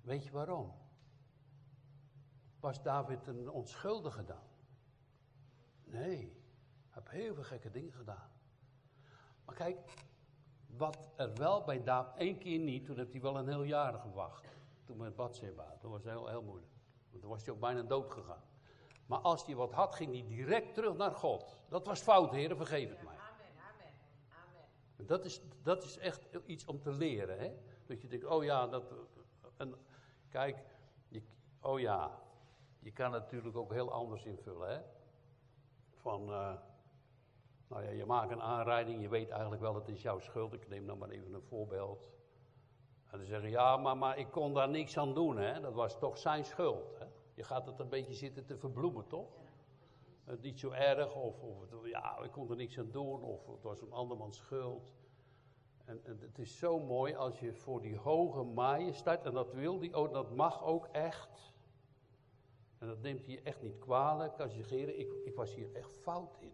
Weet 0.00 0.24
je 0.24 0.30
waarom? 0.30 0.72
Was 2.60 2.82
David 2.82 3.26
een 3.26 3.50
onschuldige 3.50 4.24
dan? 4.24 4.53
Nee, 5.94 6.32
hij 6.90 7.02
heeft 7.02 7.10
heel 7.10 7.34
veel 7.34 7.44
gekke 7.44 7.70
dingen 7.70 7.92
gedaan. 7.92 8.30
Maar 9.44 9.54
kijk, 9.54 9.78
wat 10.66 11.10
er 11.16 11.34
wel 11.34 11.64
bij 11.64 11.82
David, 11.82 12.16
één 12.16 12.38
keer 12.38 12.58
niet, 12.58 12.84
toen 12.84 12.96
heeft 12.96 13.12
hij 13.12 13.20
wel 13.20 13.38
een 13.38 13.48
heel 13.48 13.62
jaar 13.62 13.94
gewacht. 13.94 14.48
Toen 14.84 14.96
met 14.96 15.16
Bathsheba, 15.16 15.76
dat 15.80 15.90
was 15.90 16.04
heel, 16.04 16.28
heel 16.28 16.42
moeilijk. 16.42 16.72
Want 17.10 17.22
toen 17.22 17.30
was 17.30 17.44
hij 17.44 17.54
ook 17.54 17.60
bijna 17.60 17.82
dood 17.82 18.10
gegaan. 18.10 18.42
Maar 19.06 19.18
als 19.18 19.46
hij 19.46 19.54
wat 19.54 19.72
had, 19.72 19.94
ging 19.94 20.12
hij 20.12 20.24
direct 20.26 20.74
terug 20.74 20.96
naar 20.96 21.10
God. 21.10 21.58
Dat 21.68 21.86
was 21.86 22.00
fout, 22.00 22.30
heren, 22.30 22.56
vergeef 22.56 22.88
het 22.88 23.02
mij. 23.02 23.16
Amen, 23.16 23.46
amen, 23.74 23.92
amen. 24.28 25.06
Dat 25.06 25.24
is, 25.24 25.40
dat 25.62 25.84
is 25.84 25.98
echt 25.98 26.28
iets 26.46 26.64
om 26.64 26.80
te 26.80 26.92
leren, 26.92 27.38
hè. 27.38 27.54
Dat 27.86 28.00
je 28.00 28.08
denkt, 28.08 28.24
oh 28.24 28.44
ja, 28.44 28.66
dat... 28.66 28.92
En, 29.56 29.74
kijk, 30.28 30.64
je, 31.08 31.22
oh 31.60 31.80
ja, 31.80 32.22
je 32.78 32.92
kan 32.92 33.12
het 33.12 33.22
natuurlijk 33.22 33.56
ook 33.56 33.72
heel 33.72 33.92
anders 33.92 34.24
invullen, 34.24 34.68
hè. 34.68 34.80
Van, 36.04 36.30
uh, 36.30 36.52
nou 37.68 37.84
ja, 37.84 37.90
je 37.90 38.06
maakt 38.06 38.30
een 38.30 38.42
aanrijding, 38.42 39.00
je 39.00 39.08
weet 39.08 39.30
eigenlijk 39.30 39.60
wel, 39.62 39.74
het 39.74 39.88
is 39.88 40.02
jouw 40.02 40.18
schuld. 40.18 40.52
Ik 40.52 40.68
neem 40.68 40.86
dan 40.86 40.98
maar 40.98 41.08
even 41.08 41.34
een 41.34 41.42
voorbeeld. 41.42 42.08
En 43.06 43.18
dan 43.18 43.26
zeggen, 43.26 43.50
ja, 43.50 43.76
maar, 43.76 43.96
maar 43.96 44.18
ik 44.18 44.30
kon 44.30 44.54
daar 44.54 44.68
niks 44.68 44.98
aan 44.98 45.14
doen, 45.14 45.36
hè. 45.36 45.60
Dat 45.60 45.74
was 45.74 45.98
toch 45.98 46.18
zijn 46.18 46.44
schuld, 46.44 46.98
hè. 46.98 47.06
Je 47.34 47.44
gaat 47.44 47.66
het 47.66 47.78
een 47.78 47.88
beetje 47.88 48.14
zitten 48.14 48.46
te 48.46 48.58
verbloemen, 48.58 49.06
toch? 49.06 49.28
Niet 50.40 50.60
zo 50.60 50.70
erg, 50.70 51.14
of, 51.14 51.42
of 51.42 51.88
ja, 51.88 52.18
ik 52.22 52.30
kon 52.30 52.50
er 52.50 52.56
niks 52.56 52.78
aan 52.78 52.90
doen, 52.90 53.22
of 53.22 53.46
het 53.46 53.62
was 53.62 53.80
een 53.80 53.92
andermans 53.92 54.36
schuld. 54.36 54.92
En, 55.84 56.04
en, 56.04 56.18
het 56.20 56.38
is 56.38 56.58
zo 56.58 56.78
mooi 56.78 57.14
als 57.14 57.40
je 57.40 57.54
voor 57.54 57.80
die 57.80 57.96
hoge 57.96 58.42
majesteit, 58.42 59.24
en 59.24 59.32
dat 59.32 59.52
wil 59.52 59.78
die 59.78 59.94
ook, 59.94 60.12
dat 60.12 60.34
mag 60.34 60.64
ook 60.64 60.86
echt. 60.86 61.53
En 62.84 62.90
dat 62.90 63.02
neemt 63.02 63.26
hij 63.26 63.42
echt 63.42 63.62
niet 63.62 63.78
kwalijk 63.78 64.40
als 64.40 64.54
je 64.54 64.62
zegt, 64.62 64.98
ik, 64.98 65.12
ik 65.24 65.34
was 65.34 65.54
hier 65.54 65.72
echt 65.72 65.96
fout 65.96 66.36
in. 66.40 66.52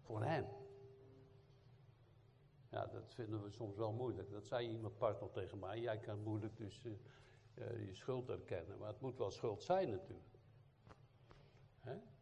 Voor 0.00 0.22
hem. 0.22 0.46
Ja, 2.68 2.86
dat 2.86 3.14
vinden 3.14 3.42
we 3.42 3.50
soms 3.50 3.76
wel 3.76 3.92
moeilijk. 3.92 4.30
Dat 4.30 4.46
zei 4.46 4.68
iemand 4.68 4.98
pas 4.98 5.20
nog 5.20 5.30
tegen 5.30 5.58
mij. 5.58 5.80
Jij 5.80 5.98
kan 5.98 6.22
moeilijk 6.22 6.56
dus 6.56 6.84
uh, 6.84 6.92
uh, 7.54 7.86
je 7.86 7.94
schuld 7.94 8.28
erkennen. 8.28 8.78
Maar 8.78 8.88
het 8.88 9.00
moet 9.00 9.18
wel 9.18 9.30
schuld 9.30 9.62
zijn 9.62 9.90
natuurlijk. 9.90 10.38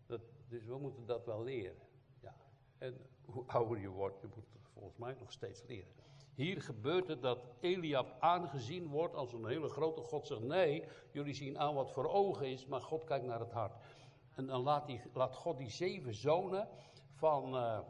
Dat, 0.06 0.20
dus 0.48 0.64
we 0.64 0.78
moeten 0.78 1.06
dat 1.06 1.24
wel 1.24 1.42
leren. 1.42 1.86
Ja. 2.20 2.36
En 2.78 2.96
hoe 3.24 3.44
ouder 3.46 3.78
je 3.78 3.88
wordt, 3.88 4.20
je 4.20 4.26
moet 4.34 4.52
het 4.52 4.68
volgens 4.72 4.96
mij 4.96 5.16
nog 5.18 5.32
steeds 5.32 5.62
leren. 5.66 5.92
Hier 6.38 6.62
gebeurt 6.62 7.08
het 7.08 7.22
dat 7.22 7.38
Eliab 7.60 8.16
aangezien 8.20 8.88
wordt 8.88 9.14
als 9.14 9.32
een 9.32 9.46
hele 9.46 9.68
grote 9.68 10.00
God. 10.00 10.26
Zegt 10.26 10.40
nee, 10.40 10.84
jullie 11.12 11.34
zien 11.34 11.58
aan 11.58 11.74
wat 11.74 11.92
voor 11.92 12.08
ogen 12.08 12.46
is, 12.46 12.66
maar 12.66 12.80
God 12.80 13.04
kijkt 13.04 13.26
naar 13.26 13.40
het 13.40 13.52
hart. 13.52 13.76
En 14.34 14.46
dan 14.46 14.62
laat, 14.62 14.90
laat 15.12 15.36
God 15.36 15.58
die 15.58 15.70
zeven 15.70 16.14
zonen 16.14 16.68
van, 17.12 17.54
uh, 17.54 17.80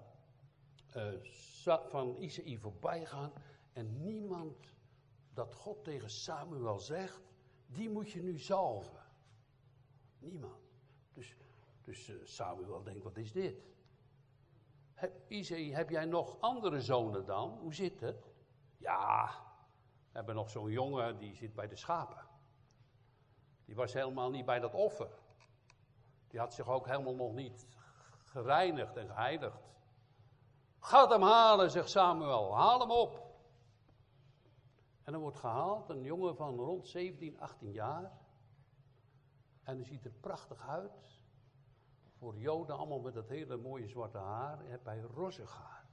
uh, 0.97 1.79
van 1.89 2.17
Isaïe 2.17 2.59
voorbij 2.59 3.07
gaan. 3.07 3.33
En 3.73 4.03
niemand 4.03 4.75
dat 5.35 5.55
God 5.55 5.85
tegen 5.85 6.11
Samuel 6.11 6.79
zegt, 6.79 7.21
die 7.67 7.91
moet 7.91 8.11
je 8.11 8.23
nu 8.23 8.39
zalven. 8.39 9.05
Niemand. 10.19 10.63
Dus, 11.13 11.37
dus 11.83 12.09
uh, 12.09 12.17
Samuel 12.25 12.83
denkt, 12.83 13.05
wat 13.05 13.17
is 13.17 13.33
dit? 13.33 13.63
Heb, 14.95 15.13
heb 15.51 15.91
jij 15.91 16.05
nog 16.05 16.41
andere 16.41 16.81
zonen 16.81 17.25
dan? 17.25 17.51
Hoe 17.51 17.75
zit 17.75 18.01
het? 18.01 18.28
Ja, 18.79 19.31
we 20.11 20.17
hebben 20.17 20.35
nog 20.35 20.51
zo'n 20.51 20.71
jongen 20.71 21.19
die 21.19 21.35
zit 21.35 21.55
bij 21.55 21.69
de 21.69 21.77
schapen. 21.77 22.27
Die 23.65 23.75
was 23.75 23.93
helemaal 23.93 24.31
niet 24.31 24.47
bij 24.47 24.59
dat 24.59 24.75
offer. 24.75 25.09
Die 26.29 26.41
had 26.41 26.55
zich 26.55 26.69
ook 26.69 26.87
helemaal 26.87 27.15
nog 27.15 27.33
niet 27.33 27.67
gereinigd 28.25 28.97
en 28.97 29.07
geheiligd. 29.07 29.69
Ga 30.79 31.09
hem 31.09 31.23
halen, 31.23 31.71
zegt 31.71 31.91
Samuel. 31.91 32.57
Haal 32.57 32.81
hem 32.81 32.91
op. 32.91 33.29
En 35.03 35.13
dan 35.13 35.23
wordt 35.23 35.39
gehaald 35.39 35.89
een 35.89 36.03
jongen 36.03 36.37
van 36.37 36.57
rond 36.57 36.87
17, 36.87 37.41
18 37.41 37.73
jaar. 37.73 38.13
En 39.63 39.77
hij 39.77 39.85
ziet 39.85 40.05
er 40.05 40.11
prachtig 40.11 40.69
uit. 40.69 41.21
Voor 42.19 42.39
Joden 42.39 42.77
allemaal 42.77 43.01
met 43.01 43.15
dat 43.15 43.29
hele 43.29 43.57
mooie 43.57 43.89
zwarte 43.89 44.19
haar. 44.19 44.59
Heb 44.65 44.85
hij 44.85 45.01
rossig 45.01 45.57
haar. 45.57 45.89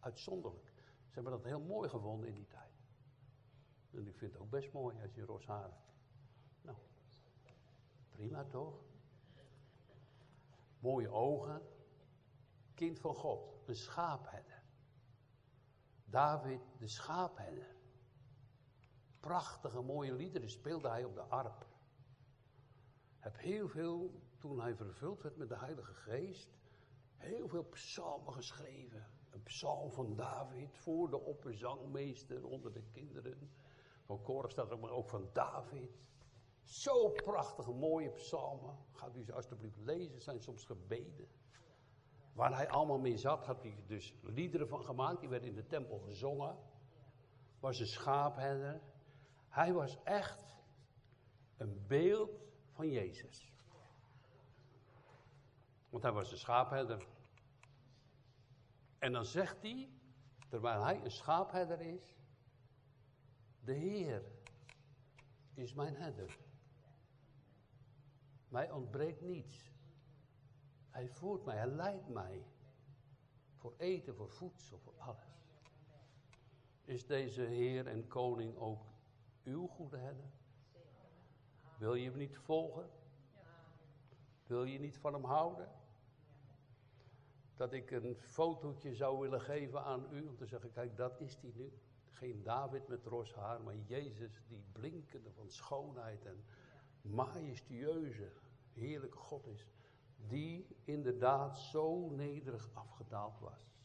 Uitzonderlijk. 0.00 0.69
Ze 1.10 1.16
hebben 1.16 1.32
dat 1.32 1.44
heel 1.44 1.60
mooi 1.60 1.88
gevonden 1.88 2.28
in 2.28 2.34
die 2.34 2.46
tijd. 2.46 2.72
En 3.90 4.06
ik 4.06 4.16
vind 4.16 4.32
het 4.32 4.40
ook 4.40 4.50
best 4.50 4.72
mooi 4.72 5.02
als 5.02 5.14
je 5.14 5.24
ros 5.24 5.46
haar 5.46 5.62
hebt. 5.62 5.92
Nou, 6.62 6.76
prima 8.08 8.44
toch? 8.44 8.82
Mooie 10.78 11.08
ogen. 11.08 11.62
Kind 12.74 12.98
van 12.98 13.14
God. 13.14 13.68
Een 13.68 13.76
schaapherder. 13.76 14.62
David, 16.04 16.60
de 16.78 16.88
schaapherder. 16.88 17.76
Prachtige, 19.20 19.80
mooie 19.80 20.12
liederen 20.12 20.50
speelde 20.50 20.88
hij 20.88 21.04
op 21.04 21.14
de 21.14 21.22
arp. 21.22 21.66
Heb 23.18 23.36
heel 23.38 23.68
veel, 23.68 24.22
toen 24.38 24.60
hij 24.60 24.74
vervuld 24.74 25.22
werd 25.22 25.36
met 25.36 25.48
de 25.48 25.58
Heilige 25.58 25.94
Geest, 25.94 26.59
heel 27.20 27.48
veel 27.48 27.64
psalmen 27.64 28.32
geschreven. 28.32 29.06
Een 29.30 29.42
psalm 29.42 29.90
van 29.90 30.16
David 30.16 30.76
voor 30.76 31.10
de 31.10 31.20
opperzangmeester 31.20 32.46
onder 32.46 32.72
de 32.72 32.82
kinderen. 32.92 33.50
Van 34.04 34.22
Korach 34.22 34.50
staat 34.50 34.70
er 34.70 34.78
maar 34.78 34.90
ook 34.90 35.08
van 35.08 35.28
David. 35.32 36.00
Zo 36.62 37.08
prachtige, 37.08 37.72
mooie 37.72 38.10
psalmen. 38.10 38.76
Gaat 38.92 39.16
u 39.16 39.24
ze 39.24 39.32
alsjeblieft 39.32 39.78
lezen, 39.78 40.20
zijn 40.20 40.40
soms 40.40 40.64
gebeden. 40.64 41.28
Waar 42.32 42.54
hij 42.54 42.68
allemaal 42.68 42.98
mee 42.98 43.16
zat, 43.16 43.46
had 43.46 43.62
hij 43.62 43.84
dus 43.86 44.14
liederen 44.22 44.68
van 44.68 44.84
gemaakt. 44.84 45.20
Die 45.20 45.28
werden 45.28 45.48
in 45.48 45.54
de 45.54 45.66
tempel 45.66 45.98
gezongen. 45.98 46.56
Was 47.60 47.78
een 47.78 47.86
schaapherder. 47.86 48.80
Hij 49.48 49.72
was 49.72 50.02
echt 50.02 50.56
een 51.56 51.84
beeld 51.86 52.40
van 52.70 52.88
Jezus. 52.90 53.52
Want 55.88 56.02
hij 56.02 56.12
was 56.12 56.32
een 56.32 56.38
schaapherder. 56.38 57.06
En 59.00 59.12
dan 59.12 59.24
zegt 59.24 59.62
hij, 59.62 59.88
terwijl 60.48 60.82
hij 60.82 61.04
een 61.04 61.10
schaapherder 61.10 61.80
is, 61.80 62.16
de 63.60 63.72
Heer 63.72 64.22
is 65.54 65.74
mijn 65.74 65.96
herder. 65.96 66.38
Mij 68.48 68.70
ontbreekt 68.70 69.20
niets. 69.20 69.72
Hij 70.90 71.08
voert 71.08 71.44
mij, 71.44 71.56
hij 71.56 71.66
leidt 71.66 72.08
mij. 72.08 72.46
Voor 73.54 73.74
eten, 73.76 74.14
voor 74.14 74.30
voedsel, 74.30 74.78
voor 74.78 74.94
alles. 74.98 75.44
Is 76.84 77.06
deze 77.06 77.42
Heer 77.42 77.86
en 77.86 78.06
Koning 78.06 78.56
ook 78.56 78.82
uw 79.44 79.66
goede 79.66 79.96
herder? 79.96 80.30
Wil 81.78 81.94
je 81.94 82.08
hem 82.08 82.18
niet 82.18 82.36
volgen? 82.36 82.90
Wil 84.46 84.64
je 84.64 84.78
niet 84.78 84.98
van 84.98 85.12
hem 85.12 85.24
houden? 85.24 85.79
Dat 87.60 87.72
ik 87.72 87.90
een 87.90 88.16
fotootje 88.16 88.94
zou 88.94 89.18
willen 89.18 89.40
geven 89.40 89.84
aan 89.84 90.06
u 90.12 90.26
om 90.26 90.36
te 90.36 90.46
zeggen, 90.46 90.70
kijk, 90.70 90.96
dat 90.96 91.20
is 91.20 91.40
die 91.40 91.54
nu. 91.54 91.72
Geen 92.10 92.42
David 92.42 92.88
met 92.88 93.06
ros 93.06 93.34
haar, 93.34 93.60
maar 93.60 93.74
Jezus 93.76 94.42
die 94.48 94.64
blinkende 94.72 95.32
van 95.32 95.50
schoonheid 95.50 96.24
en 96.24 96.44
majestueuze, 97.00 98.32
heerlijke 98.72 99.16
God 99.16 99.46
is. 99.46 99.66
Die 100.16 100.76
inderdaad 100.84 101.58
zo 101.58 102.10
nederig 102.10 102.70
afgedaald 102.72 103.38
was. 103.38 103.78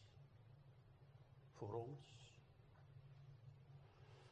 Voor 1.52 1.72
ons. 1.74 2.40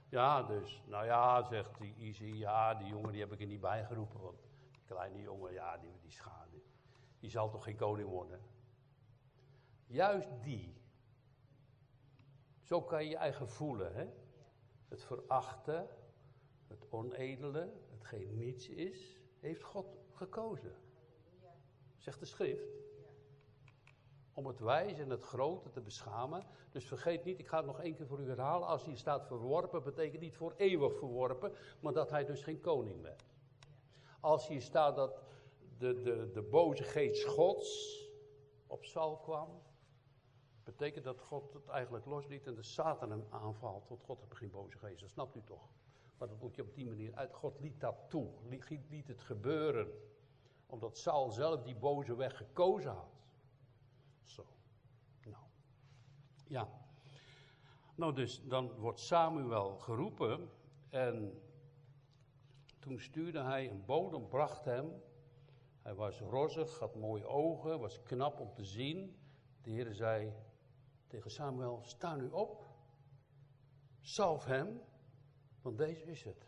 Ja, 0.08 0.42
dus, 0.42 0.82
nou 0.86 1.04
ja, 1.04 1.42
zegt 1.42 1.78
die 1.78 1.94
Easy, 1.98 2.24
ja, 2.24 2.74
die 2.74 2.88
jongen 2.88 3.12
die 3.12 3.20
heb 3.20 3.32
ik 3.32 3.40
er 3.40 3.46
niet 3.46 3.60
bijgeroepen, 3.60 4.20
want 4.20 4.38
die 4.70 4.82
kleine 4.84 5.20
jongen, 5.20 5.52
ja, 5.52 5.78
die, 5.78 5.98
die 6.00 6.12
schade, 6.12 6.62
die 7.18 7.30
zal 7.30 7.50
toch 7.50 7.64
geen 7.64 7.76
koning 7.76 8.08
worden. 8.08 8.53
Juist 9.94 10.28
die. 10.42 10.74
Zo 12.60 12.82
kan 12.82 13.04
je 13.04 13.10
je 13.10 13.16
eigen 13.16 13.48
voelen, 13.48 13.94
hè? 13.94 14.06
Het 14.88 15.02
verachten, 15.02 15.88
het 16.66 16.86
onedele, 16.90 17.72
hetgeen 17.90 18.36
niets 18.36 18.68
is, 18.68 19.20
heeft 19.40 19.62
God 19.62 19.86
gekozen. 20.12 20.74
Zegt 21.96 22.18
de 22.18 22.24
schrift. 22.26 22.68
Om 24.32 24.46
het 24.46 24.58
wijze 24.58 25.02
en 25.02 25.10
het 25.10 25.24
grote 25.24 25.70
te 25.70 25.80
beschamen. 25.80 26.46
Dus 26.70 26.86
vergeet 26.86 27.24
niet, 27.24 27.38
ik 27.38 27.48
ga 27.48 27.56
het 27.56 27.66
nog 27.66 27.80
één 27.80 27.94
keer 27.94 28.06
voor 28.06 28.20
u 28.20 28.28
herhalen. 28.28 28.68
Als 28.68 28.84
hij 28.84 28.96
staat 28.96 29.26
verworpen, 29.26 29.82
betekent 29.82 30.20
niet 30.20 30.36
voor 30.36 30.54
eeuwig 30.56 30.98
verworpen, 30.98 31.52
maar 31.80 31.92
dat 31.92 32.10
hij 32.10 32.24
dus 32.24 32.42
geen 32.42 32.60
koning 32.60 33.02
werd. 33.02 33.24
Als 34.20 34.48
hier 34.48 34.62
staat 34.62 34.96
dat 34.96 35.22
de, 35.78 36.02
de, 36.02 36.30
de 36.32 36.42
boze 36.42 36.82
geest 36.82 37.24
Gods 37.24 38.02
op 38.66 38.84
Saul 38.84 39.16
kwam, 39.16 39.62
betekent 40.64 41.04
dat 41.04 41.20
God 41.20 41.52
het 41.52 41.68
eigenlijk 41.68 42.06
losliet 42.06 42.46
en 42.46 42.54
de 42.54 42.62
Satan 42.62 43.10
hem 43.10 43.26
aanvalt. 43.30 43.88
Want 43.88 44.02
God 44.02 44.20
heeft 44.20 44.36
geen 44.36 44.50
boze 44.50 44.78
geest, 44.78 45.00
dat 45.00 45.10
snapt 45.10 45.36
u 45.36 45.42
toch? 45.44 45.68
Maar 46.18 46.28
dat 46.28 46.40
moet 46.40 46.54
je 46.54 46.62
op 46.62 46.74
die 46.74 46.86
manier 46.86 47.14
uit. 47.14 47.34
God 47.34 47.60
liet 47.60 47.80
dat 47.80 47.96
toe, 48.08 48.28
liet, 48.88 49.08
het 49.08 49.22
gebeuren. 49.22 49.88
Omdat 50.66 50.96
Saul 50.96 51.30
zelf 51.30 51.62
die 51.62 51.76
boze 51.76 52.16
weg 52.16 52.36
gekozen 52.36 52.90
had. 52.90 53.22
Zo. 54.22 54.46
Nou. 55.24 55.44
Ja. 56.46 56.68
Nou, 57.94 58.14
dus 58.14 58.42
dan 58.42 58.72
wordt 58.72 59.00
Samuel 59.00 59.76
geroepen. 59.78 60.50
En 60.90 61.42
toen 62.78 63.00
stuurde 63.00 63.40
hij 63.40 63.70
een 63.70 63.84
bodem, 63.84 64.28
bracht 64.28 64.64
hem. 64.64 65.02
Hij 65.82 65.94
was 65.94 66.20
rozig, 66.20 66.78
had 66.78 66.94
mooie 66.94 67.26
ogen, 67.26 67.80
was 67.80 68.02
knap 68.02 68.40
om 68.40 68.54
te 68.54 68.64
zien. 68.64 69.16
De 69.62 69.70
Heer 69.70 69.94
zei 69.94 70.32
tegen 71.14 71.30
Samuel: 71.30 71.80
Sta 71.82 72.14
nu 72.14 72.28
op, 72.28 72.66
salf 74.00 74.44
hem, 74.44 74.80
want 75.62 75.78
deze 75.78 76.04
is 76.04 76.22
het. 76.22 76.46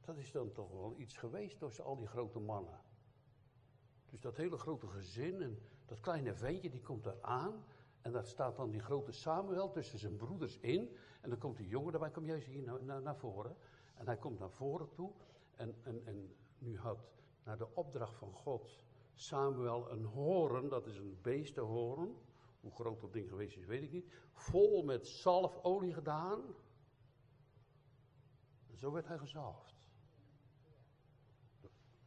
Dat 0.00 0.16
is 0.16 0.32
dan 0.32 0.52
toch 0.52 0.70
wel 0.70 0.94
iets 0.96 1.16
geweest 1.16 1.58
tussen 1.58 1.84
al 1.84 1.96
die 1.96 2.06
grote 2.06 2.38
mannen. 2.38 2.80
Dus 4.10 4.20
dat 4.20 4.36
hele 4.36 4.58
grote 4.58 4.86
gezin 4.86 5.42
en 5.42 5.58
dat 5.86 6.00
kleine 6.00 6.34
ventje 6.34 6.70
die 6.70 6.80
komt 6.80 7.04
daar 7.04 7.22
aan. 7.22 7.64
En 8.00 8.12
daar 8.12 8.26
staat 8.26 8.56
dan 8.56 8.70
die 8.70 8.80
grote 8.80 9.12
Samuel 9.12 9.70
tussen 9.70 9.98
zijn 9.98 10.16
broeders 10.16 10.58
in. 10.58 10.96
En 11.20 11.30
dan 11.30 11.38
komt 11.38 11.56
die 11.56 11.68
jongen 11.68 11.92
daarbij, 11.92 12.10
kom 12.10 12.24
juist 12.24 12.46
hier 12.46 12.62
naar, 12.62 12.84
naar, 12.84 13.02
naar 13.02 13.16
voren. 13.16 13.56
En 13.94 14.06
hij 14.06 14.16
komt 14.16 14.38
naar 14.38 14.50
voren 14.50 14.92
toe. 14.92 15.12
En, 15.56 15.74
en, 15.82 16.06
en 16.06 16.36
nu 16.58 16.78
had 16.78 17.08
naar 17.44 17.58
de 17.58 17.74
opdracht 17.74 18.16
van 18.16 18.32
God 18.32 18.78
Samuel 19.14 19.90
een 19.90 20.04
horen, 20.04 20.68
dat 20.68 20.86
is 20.86 20.96
een 20.98 21.18
beestenhoorn. 21.22 22.16
Hoe 22.62 22.72
groot 22.72 23.00
dat 23.00 23.12
ding 23.12 23.28
geweest 23.28 23.56
is, 23.56 23.64
weet 23.64 23.82
ik 23.82 23.92
niet. 23.92 24.12
Vol 24.32 24.82
met 24.82 25.06
zalfolie 25.06 25.94
gedaan. 25.94 26.40
En 28.70 28.78
zo 28.78 28.92
werd 28.92 29.06
hij 29.06 29.18
gezalfd. 29.18 29.74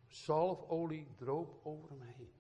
Zalfolie 0.06 1.16
droop 1.16 1.66
over 1.66 1.90
hem 1.90 2.02
heen. 2.02 2.34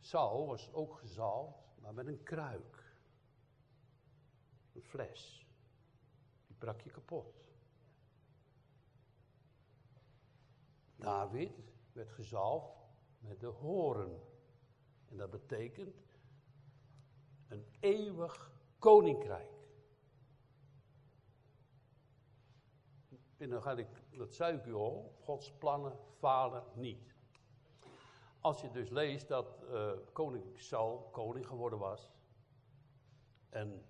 Saul 0.00 0.46
was 0.46 0.72
ook 0.72 0.98
gezalfd, 0.98 1.80
maar 1.80 1.94
met 1.94 2.06
een 2.06 2.22
kruik. 2.22 2.96
Een 4.72 4.82
fles. 4.82 5.46
Die 6.46 6.56
brak 6.56 6.80
je 6.80 6.90
kapot. 6.90 7.34
David 10.96 11.72
werd 11.92 12.10
gezalfd 12.10 12.76
met 13.18 13.40
de 13.40 13.46
horen. 13.46 14.20
En 15.10 15.16
dat 15.16 15.30
betekent 15.30 15.96
een 17.48 17.66
eeuwig 17.80 18.52
koninkrijk. 18.78 19.56
En 23.36 23.50
dan 23.50 23.62
ga 23.62 23.76
ik, 23.76 23.88
dat 24.10 24.34
zei 24.34 24.56
ik 24.56 24.66
u 24.66 24.74
al, 24.74 25.16
Gods 25.20 25.52
plannen 25.52 25.98
falen 26.18 26.64
niet. 26.74 27.14
Als 28.40 28.60
je 28.60 28.70
dus 28.70 28.88
leest 28.88 29.28
dat 29.28 29.62
uh, 29.62 29.92
koning 30.12 30.60
Saul 30.60 31.08
koning 31.12 31.46
geworden 31.46 31.78
was. 31.78 32.12
En 33.48 33.84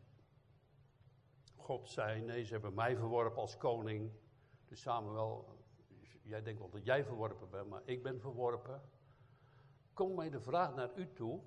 God 1.56 1.88
zei, 1.88 2.20
nee, 2.20 2.44
ze 2.44 2.52
hebben 2.52 2.74
mij 2.74 2.96
verworpen 2.96 3.40
als 3.40 3.56
koning. 3.56 4.12
Dus 4.66 4.80
Samuel, 4.80 5.58
jij 6.22 6.42
denkt 6.42 6.60
wel 6.60 6.70
dat 6.70 6.84
jij 6.84 7.04
verworpen 7.04 7.50
bent, 7.50 7.68
maar 7.68 7.82
ik 7.84 8.02
ben 8.02 8.20
verworpen. 8.20 8.82
Kom 9.98 10.14
mij 10.14 10.30
de 10.30 10.40
vraag 10.40 10.74
naar 10.74 10.90
u 10.94 11.12
toe. 11.12 11.40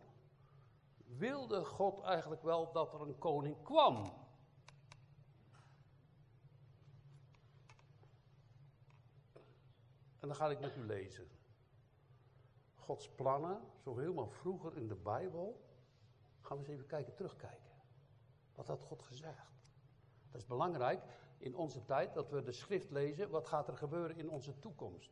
Wilde 1.06 1.66
God 1.66 2.02
eigenlijk 2.02 2.44
wel 2.44 2.72
dat 2.72 2.94
er 2.94 3.02
een 3.02 3.18
koning 3.18 3.64
kwam? 3.64 4.14
En 10.20 10.28
dan 10.28 10.36
ga 10.36 10.50
ik 10.50 10.60
met 10.60 10.76
u 10.76 10.86
lezen. 10.86 11.28
Gods 12.76 13.10
plannen, 13.10 13.62
zo 13.78 13.98
helemaal 13.98 14.30
vroeger 14.30 14.78
in 14.78 14.88
de 14.88 14.96
Bijbel. 14.96 15.66
Gaan 16.42 16.58
we 16.58 16.64
eens 16.64 16.74
even 16.74 16.88
kijken, 16.88 17.16
terugkijken. 17.16 17.72
Wat 18.56 18.68
had 18.68 18.84
God 18.84 19.02
gezegd? 19.02 19.52
Dat 20.32 20.42
is 20.42 20.48
belangrijk 20.48 21.04
in 21.38 21.56
onze 21.56 21.86
tijd 21.86 22.14
dat 22.14 22.30
we 22.30 22.44
de 22.44 22.52
schrift 22.52 22.90
lezen. 22.90 23.30
Wat 23.30 23.48
gaat 23.48 23.68
er 23.68 23.78
gebeuren 23.78 24.16
in 24.16 24.30
onze 24.30 24.60
toekomst? 24.60 25.12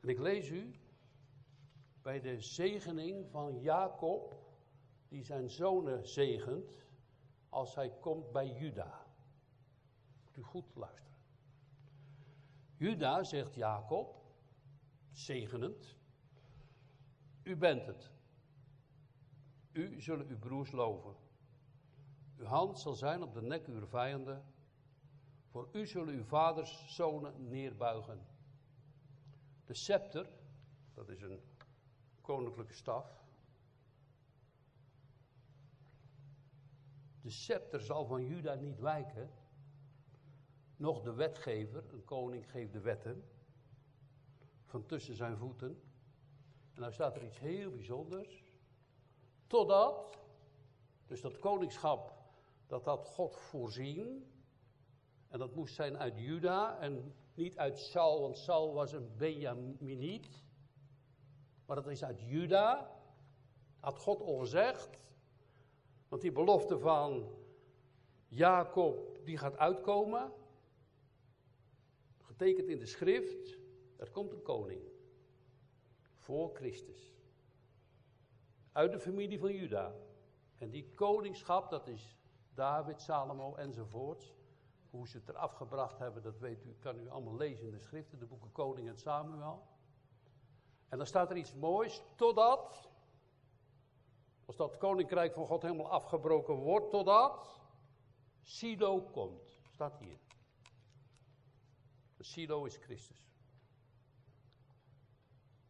En 0.00 0.08
ik 0.08 0.18
lees 0.18 0.48
u 0.48 0.80
bij 2.02 2.20
de 2.20 2.40
zegening 2.40 3.30
van 3.30 3.60
Jacob, 3.60 4.34
die 5.08 5.24
zijn 5.24 5.50
zonen 5.50 6.08
zegent, 6.08 6.84
als 7.48 7.74
hij 7.74 7.90
komt 8.00 8.32
bij 8.32 8.52
Juda. 8.52 9.06
Moet 10.24 10.36
u 10.36 10.42
goed 10.42 10.74
luisteren. 10.74 11.18
Juda 12.76 13.24
zegt 13.24 13.54
Jacob, 13.54 14.22
zegenend, 15.12 15.96
u 17.42 17.56
bent 17.56 17.86
het. 17.86 18.10
U 19.72 20.00
zullen 20.00 20.26
uw 20.26 20.38
broers 20.38 20.72
loven. 20.72 21.14
Uw 22.36 22.44
hand 22.44 22.78
zal 22.78 22.94
zijn 22.94 23.22
op 23.22 23.34
de 23.34 23.42
nek 23.42 23.66
uw 23.66 23.86
vijanden. 23.86 24.44
Voor 25.50 25.68
u 25.72 25.86
zullen 25.86 26.14
uw 26.14 26.24
vaders 26.24 26.94
zonen 26.94 27.48
neerbuigen. 27.48 28.26
De 29.64 29.74
scepter, 29.74 30.30
dat 30.94 31.08
is 31.08 31.22
een 31.22 31.40
koninklijke 32.20 32.74
staf. 32.74 33.20
De 37.20 37.30
scepter 37.30 37.80
zal 37.80 38.06
van 38.06 38.24
Juda 38.24 38.54
niet 38.54 38.78
wijken. 38.78 39.30
Nog 40.76 41.02
de 41.02 41.12
wetgever, 41.12 41.92
een 41.92 42.04
koning 42.04 42.50
geeft 42.50 42.72
de 42.72 42.80
wetten, 42.80 43.24
van 44.64 44.86
tussen 44.86 45.14
zijn 45.14 45.36
voeten. 45.36 45.82
En 46.74 46.80
nou 46.80 46.92
staat 46.92 47.16
er 47.16 47.24
iets 47.24 47.38
heel 47.38 47.70
bijzonders. 47.70 48.44
Totdat, 49.46 50.18
dus 51.06 51.20
dat 51.20 51.38
koningschap, 51.38 52.12
dat 52.66 52.84
had 52.84 53.06
God 53.06 53.36
voorzien. 53.36 54.30
En 55.28 55.38
dat 55.38 55.54
moest 55.54 55.74
zijn 55.74 55.98
uit 55.98 56.18
Juda 56.18 56.78
en 56.78 57.14
niet 57.34 57.58
uit 57.58 57.78
Saul, 57.78 58.20
want 58.20 58.36
Saul 58.36 58.72
was 58.72 58.92
een 58.92 59.16
Benjaminiet. 59.16 60.42
Maar 61.70 61.82
dat 61.82 61.90
is 61.90 62.04
uit 62.04 62.20
Juda. 62.20 62.90
Had 63.80 63.98
God 63.98 64.20
al 64.20 64.38
gezegd. 64.38 64.98
Want 66.08 66.22
die 66.22 66.32
belofte 66.32 66.78
van 66.78 67.28
Jacob, 68.28 69.20
die 69.24 69.38
gaat 69.38 69.56
uitkomen. 69.56 70.32
Getekend 72.18 72.68
in 72.68 72.78
de 72.78 72.86
schrift. 72.86 73.58
Er 73.96 74.10
komt 74.10 74.32
een 74.32 74.42
koning. 74.42 74.82
Voor 76.16 76.54
Christus. 76.54 77.12
Uit 78.72 78.92
de 78.92 79.00
familie 79.00 79.38
van 79.38 79.52
Juda. 79.52 79.94
En 80.58 80.70
die 80.70 80.90
koningschap, 80.94 81.70
dat 81.70 81.88
is 81.88 82.16
David, 82.54 83.00
Salomo 83.00 83.54
enzovoorts. 83.54 84.34
Hoe 84.90 85.08
ze 85.08 85.16
het 85.16 85.28
eraf 85.28 85.52
gebracht 85.52 85.98
hebben, 85.98 86.22
dat 86.22 86.38
weet 86.38 86.64
u, 86.64 86.76
kan 86.78 86.98
u 86.98 87.08
allemaal 87.08 87.36
lezen 87.36 87.66
in 87.66 87.72
de 87.72 87.80
schriften, 87.80 88.18
de 88.18 88.26
boeken 88.26 88.52
Koning 88.52 88.88
en 88.88 88.98
Samuel. 88.98 89.69
En 90.90 90.98
dan 90.98 91.06
staat 91.06 91.30
er 91.30 91.36
iets 91.36 91.54
moois, 91.54 92.02
totdat, 92.16 92.90
als 94.44 94.56
dat 94.56 94.76
koninkrijk 94.76 95.34
van 95.34 95.46
God 95.46 95.62
helemaal 95.62 95.90
afgebroken 95.90 96.54
wordt, 96.54 96.90
totdat 96.90 97.60
Silo 98.42 99.00
komt. 99.00 99.60
Staat 99.68 99.98
hier. 99.98 100.18
Silo 102.18 102.64
is 102.64 102.76
Christus. 102.76 103.24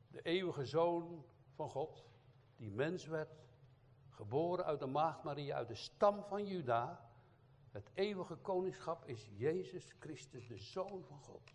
De 0.08 0.22
eeuwige 0.22 0.64
zoon 0.64 1.24
van 1.54 1.70
God, 1.70 2.04
die 2.56 2.70
mens 2.70 3.06
werd, 3.06 3.48
geboren 4.08 4.64
uit 4.64 4.80
de 4.80 4.86
maagd 4.86 5.22
Maria, 5.22 5.56
uit 5.56 5.68
de 5.68 5.74
stam 5.74 6.24
van 6.24 6.46
Juda. 6.46 7.10
Het 7.70 7.90
eeuwige 7.94 8.36
koningschap 8.36 9.04
is 9.04 9.28
Jezus 9.36 9.94
Christus, 9.98 10.48
de 10.48 10.58
zoon 10.58 11.04
van 11.04 11.20
God. 11.20 11.54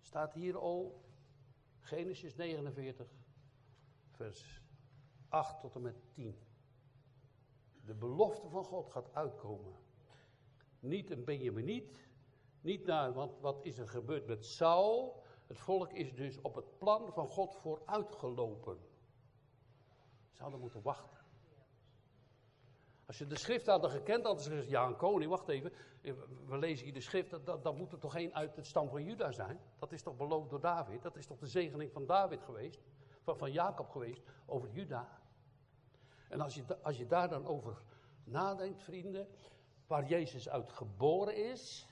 Staat 0.00 0.32
hier 0.32 0.58
al 0.58 1.07
Genesis 1.88 2.34
49, 2.34 3.06
vers 4.10 4.62
8 5.28 5.60
tot 5.60 5.74
en 5.74 5.82
met 5.82 5.96
10. 6.12 6.38
De 7.84 7.94
belofte 7.94 8.48
van 8.48 8.64
God 8.64 8.90
gaat 8.90 9.14
uitkomen. 9.14 9.74
Niet 10.80 11.10
een 11.10 11.24
Benjaminiet, 11.24 12.06
niet 12.60 12.84
naar, 12.84 13.12
want 13.12 13.40
wat 13.40 13.64
is 13.64 13.78
er 13.78 13.88
gebeurd 13.88 14.26
met 14.26 14.46
Saul? 14.46 15.22
Het 15.46 15.58
volk 15.58 15.92
is 15.92 16.14
dus 16.14 16.40
op 16.40 16.54
het 16.54 16.78
plan 16.78 17.12
van 17.12 17.28
God 17.28 17.54
vooruitgelopen. 17.54 18.78
Ze 20.32 20.42
hadden 20.42 20.60
moeten 20.60 20.82
wachten. 20.82 21.17
Als 23.08 23.18
je 23.18 23.26
de 23.26 23.38
schrift 23.38 23.66
hadden 23.66 23.90
gekend, 23.90 24.24
hadden 24.24 24.42
ze 24.42 24.50
gezegd, 24.50 24.68
ja 24.68 24.86
een 24.86 24.96
koning, 24.96 25.30
wacht 25.30 25.48
even. 25.48 25.72
We 26.46 26.58
lezen 26.58 26.84
hier 26.84 26.94
de 26.94 27.00
schrift, 27.00 27.30
dat, 27.30 27.62
dat, 27.64 27.76
moet 27.76 27.92
er 27.92 27.98
toch 27.98 28.16
één 28.16 28.34
uit 28.34 28.56
het 28.56 28.66
stam 28.66 28.88
van 28.88 29.04
Juda 29.04 29.32
zijn? 29.32 29.60
Dat 29.78 29.92
is 29.92 30.02
toch 30.02 30.16
beloofd 30.16 30.50
door 30.50 30.60
David? 30.60 31.02
Dat 31.02 31.16
is 31.16 31.26
toch 31.26 31.38
de 31.38 31.46
zegening 31.46 31.92
van 31.92 32.06
David 32.06 32.42
geweest? 32.42 32.80
Van, 33.22 33.38
van 33.38 33.52
Jacob 33.52 33.88
geweest, 33.88 34.22
over 34.46 34.70
Juda? 34.70 35.20
En 36.28 36.40
als 36.40 36.54
je, 36.54 36.82
als 36.82 36.98
je 36.98 37.06
daar 37.06 37.28
dan 37.28 37.46
over 37.46 37.82
nadenkt, 38.24 38.82
vrienden, 38.82 39.28
waar 39.86 40.06
Jezus 40.06 40.48
uit 40.48 40.72
geboren 40.72 41.50
is, 41.50 41.88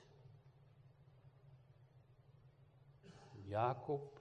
Jacob, 3.43 4.19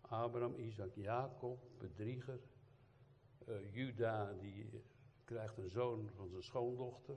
Abraham, 0.00 0.54
Isaac, 0.54 0.94
Jacob, 0.94 1.58
bedrieger, 1.78 2.40
uh, 3.48 3.74
Juda 3.74 4.32
die 4.32 4.84
krijgt 5.26 5.56
een 5.58 5.70
zoon 5.70 6.10
van 6.16 6.28
zijn 6.28 6.42
schoondochter, 6.42 7.16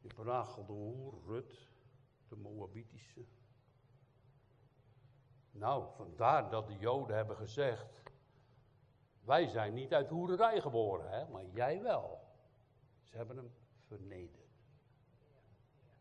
die 0.00 0.14
beragelde 0.14 0.72
hoer, 0.72 1.14
Rut, 1.26 1.68
de 2.28 2.36
Moabitische. 2.36 3.24
Nou, 5.50 5.94
vandaar 5.96 6.50
dat 6.50 6.66
de 6.66 6.76
Joden 6.78 7.16
hebben 7.16 7.36
gezegd, 7.36 8.02
wij 9.20 9.46
zijn 9.46 9.74
niet 9.74 9.94
uit 9.94 10.08
hoererij 10.08 10.60
geboren, 10.60 11.10
hè, 11.10 11.28
maar 11.28 11.44
jij 11.46 11.82
wel. 11.82 12.20
Ze 13.02 13.16
hebben 13.16 13.36
hem 13.36 13.52
vernederd. 13.86 14.48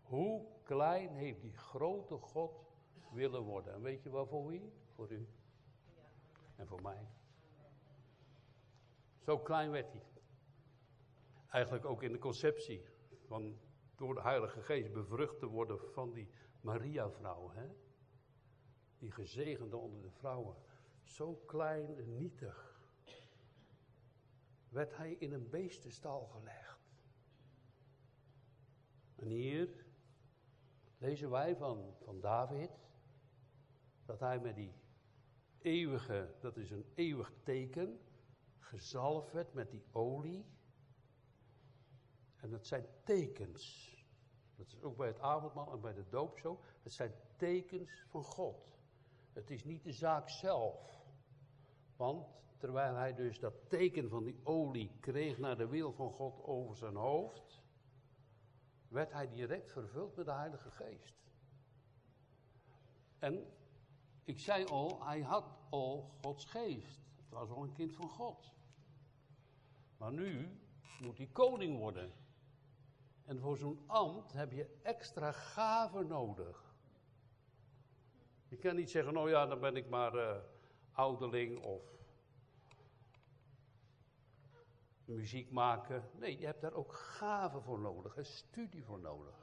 Hoe 0.01 0.45
klein 0.63 1.09
heeft 1.15 1.41
die 1.41 1.57
grote 1.57 2.17
God 2.17 2.65
willen 3.11 3.41
worden? 3.41 3.73
En 3.73 3.81
weet 3.81 4.03
je 4.03 4.09
waarvoor 4.09 4.47
wie? 4.47 4.73
Voor 4.95 5.11
u. 5.11 5.27
En 6.55 6.67
voor 6.67 6.81
mij. 6.81 7.07
Zo 9.19 9.39
klein 9.39 9.71
werd 9.71 9.91
hij. 9.91 10.16
Eigenlijk 11.49 11.86
ook 11.86 12.03
in 12.03 12.12
de 12.12 12.19
conceptie. 12.19 12.86
Van 13.25 13.60
door 13.95 14.13
de 14.13 14.21
Heilige 14.21 14.62
Geest 14.62 14.93
bevrucht 14.93 15.39
te 15.39 15.45
worden 15.45 15.79
van 15.91 16.13
die 16.13 16.29
Maria-vrouw. 16.62 17.49
Hè? 17.49 17.67
Die 18.97 19.12
gezegende 19.12 19.77
onder 19.77 20.01
de 20.01 20.12
vrouwen. 20.12 20.55
Zo 21.03 21.36
klein 21.36 21.97
en 21.97 22.17
nietig 22.17 22.75
werd 24.69 24.97
hij 24.97 25.12
in 25.12 25.33
een 25.33 25.49
beestenstal 25.49 26.25
gelegd. 26.25 26.79
En 29.15 29.27
hier 29.27 29.86
lezen 30.97 31.29
wij 31.29 31.55
van, 31.55 31.95
van 32.03 32.19
David 32.19 32.71
dat 34.05 34.19
hij 34.19 34.39
met 34.39 34.55
die 34.55 34.73
eeuwige, 35.62 36.36
dat 36.39 36.57
is 36.57 36.71
een 36.71 36.86
eeuwig 36.95 37.33
teken, 37.43 37.99
gezalfd 38.60 39.31
werd 39.31 39.53
met 39.53 39.71
die 39.71 39.83
olie. 39.91 40.45
En 42.47 42.53
dat 42.53 42.67
zijn 42.67 42.86
tekens. 43.03 43.95
Dat 44.55 44.67
is 44.67 44.81
ook 44.81 44.97
bij 44.97 45.07
het 45.07 45.19
avondmaal 45.19 45.71
en 45.71 45.81
bij 45.81 45.93
de 45.93 46.10
doop 46.10 46.39
zo. 46.39 46.60
Het 46.83 46.93
zijn 46.93 47.13
tekens 47.36 48.03
van 48.07 48.23
God. 48.23 48.79
Het 49.33 49.49
is 49.49 49.63
niet 49.63 49.83
de 49.83 49.91
zaak 49.91 50.29
zelf. 50.29 51.05
Want 51.95 52.27
terwijl 52.57 52.95
hij 52.95 53.13
dus 53.13 53.39
dat 53.39 53.69
teken 53.69 54.10
van 54.10 54.23
die 54.23 54.39
olie 54.43 54.91
kreeg 54.99 55.38
naar 55.38 55.57
de 55.57 55.67
wil 55.67 55.93
van 55.93 56.12
God 56.12 56.43
over 56.43 56.75
zijn 56.75 56.95
hoofd, 56.95 57.62
werd 58.88 59.12
hij 59.12 59.29
direct 59.29 59.71
vervuld 59.71 60.15
met 60.15 60.25
de 60.25 60.31
Heilige 60.31 60.71
Geest. 60.71 61.15
En 63.19 63.45
ik 64.23 64.39
zei 64.39 64.65
al, 64.65 65.05
hij 65.05 65.21
had 65.21 65.57
al 65.69 66.12
Gods 66.21 66.45
geest. 66.45 67.01
Het 67.15 67.29
was 67.29 67.49
al 67.49 67.63
een 67.63 67.73
kind 67.73 67.93
van 67.93 68.10
God. 68.10 68.53
Maar 69.97 70.12
nu 70.12 70.60
moet 70.99 71.17
hij 71.17 71.27
koning 71.27 71.77
worden. 71.77 72.25
En 73.27 73.39
voor 73.39 73.57
zo'n 73.57 73.83
ambt 73.85 74.33
heb 74.33 74.51
je 74.51 74.67
extra 74.81 75.31
gaven 75.31 76.07
nodig. 76.07 76.75
Je 78.47 78.57
kan 78.57 78.75
niet 78.75 78.89
zeggen, 78.89 79.13
nou 79.13 79.29
ja, 79.29 79.45
dan 79.45 79.59
ben 79.59 79.75
ik 79.75 79.89
maar 79.89 80.15
uh, 80.15 80.37
ouderling 80.91 81.63
of 81.63 81.81
muziek 85.05 85.51
maken. 85.51 86.09
Nee, 86.13 86.39
je 86.39 86.45
hebt 86.45 86.61
daar 86.61 86.73
ook 86.73 86.93
gaven 86.93 87.61
voor 87.61 87.79
nodig, 87.79 88.17
een 88.17 88.25
studie 88.25 88.83
voor 88.83 88.99
nodig. 88.99 89.35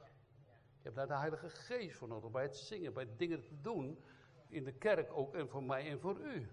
Je 0.77 0.81
hebt 0.81 0.95
daar 0.95 1.07
de 1.07 1.17
Heilige 1.17 1.49
Geest 1.49 1.97
voor 1.97 2.07
nodig, 2.07 2.31
bij 2.31 2.43
het 2.43 2.57
zingen, 2.57 2.93
bij 2.93 3.15
dingen 3.17 3.41
te 3.41 3.61
doen. 3.61 4.03
In 4.47 4.63
de 4.63 4.73
kerk 4.73 5.13
ook 5.13 5.35
en 5.35 5.49
voor 5.49 5.63
mij 5.63 5.89
en 5.89 5.99
voor 5.99 6.19
u. 6.19 6.51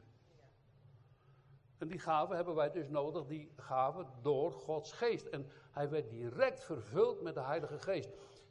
En 1.83 1.89
die 1.89 1.99
gaven 1.99 2.37
hebben 2.37 2.55
wij 2.55 2.71
dus 2.71 2.89
nodig, 2.89 3.27
die 3.27 3.53
gaven 3.57 4.07
door 4.21 4.53
Gods 4.53 4.93
geest. 4.93 5.27
En 5.27 5.47
hij 5.71 5.91
werd 5.91 6.11
direct 6.11 6.65
vervuld 6.65 7.23
met 7.23 7.35
de 7.35 7.41
Heilige 7.41 7.79
Geest. 7.79 8.09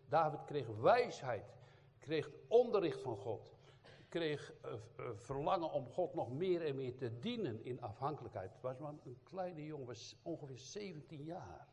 David 0.10 0.44
kreeg 0.44 0.68
wijsheid, 0.68 1.54
kreeg 2.00 2.30
onderricht 2.48 3.02
van 3.02 3.18
God 3.18 3.60
kreeg 4.10 4.54
uh, 4.66 4.74
verlangen 5.14 5.72
om 5.72 5.88
God 5.88 6.14
nog 6.14 6.32
meer 6.32 6.66
en 6.66 6.76
meer 6.76 6.96
te 6.96 7.20
dienen 7.20 7.64
in 7.66 7.82
afhankelijkheid. 7.82 8.52
Was 8.62 8.78
maar 8.78 8.94
een 9.04 9.18
kleine 9.24 9.66
jongen, 9.66 9.86
was 9.86 10.16
ongeveer 10.22 10.58
17 10.58 11.24
jaar. 11.24 11.68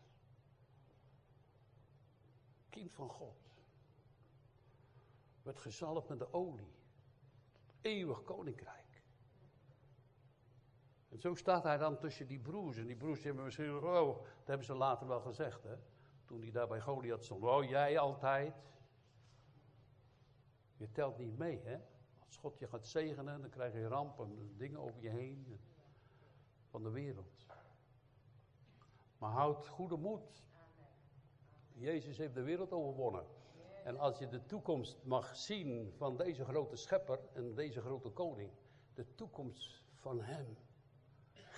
Kind 2.70 2.92
van 2.92 3.08
God. 3.08 3.36
Werd 5.42 5.58
gezalfd 5.58 6.08
met 6.08 6.18
de 6.18 6.32
olie. 6.32 6.74
Eeuwig 7.80 8.22
koninkrijk. 8.22 8.87
En 11.08 11.18
zo 11.18 11.34
staat 11.34 11.62
hij 11.62 11.76
dan 11.76 11.98
tussen 11.98 12.26
die 12.26 12.40
broers. 12.40 12.76
En 12.76 12.86
die 12.86 12.96
broers 12.96 13.22
hebben 13.22 13.44
misschien, 13.44 13.76
oh, 13.76 14.16
dat 14.16 14.46
hebben 14.46 14.66
ze 14.66 14.74
later 14.74 15.06
wel 15.06 15.20
gezegd, 15.20 15.62
hè. 15.62 15.76
Toen 16.24 16.40
hij 16.40 16.50
daar 16.50 16.68
bij 16.68 16.80
Goliath 16.80 17.24
stond. 17.24 17.42
Oh, 17.42 17.64
jij 17.64 17.98
altijd. 17.98 18.54
Je 20.76 20.90
telt 20.92 21.18
niet 21.18 21.38
mee, 21.38 21.60
hè. 21.64 21.78
Als 22.26 22.36
God 22.36 22.58
je 22.58 22.66
gaat 22.66 22.86
zegenen, 22.86 23.40
dan 23.40 23.50
krijg 23.50 23.72
je 23.72 23.88
rampen, 23.88 24.56
dingen 24.56 24.80
over 24.80 25.00
je 25.00 25.08
heen 25.08 25.60
van 26.70 26.82
de 26.82 26.90
wereld. 26.90 27.46
Maar 29.18 29.30
houd 29.30 29.68
goede 29.68 29.96
moed. 29.96 30.46
Jezus 31.72 32.16
heeft 32.16 32.34
de 32.34 32.42
wereld 32.42 32.72
overwonnen. 32.72 33.24
En 33.84 33.98
als 33.98 34.18
je 34.18 34.28
de 34.28 34.46
toekomst 34.46 35.04
mag 35.04 35.36
zien 35.36 35.92
van 35.96 36.16
deze 36.16 36.44
grote 36.44 36.76
schepper 36.76 37.20
en 37.32 37.54
deze 37.54 37.80
grote 37.80 38.10
koning, 38.10 38.50
de 38.94 39.14
toekomst 39.14 39.82
van 39.94 40.20
Hem 40.20 40.56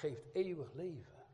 geeft 0.00 0.24
eeuwig 0.32 0.72
leven. 0.72 1.24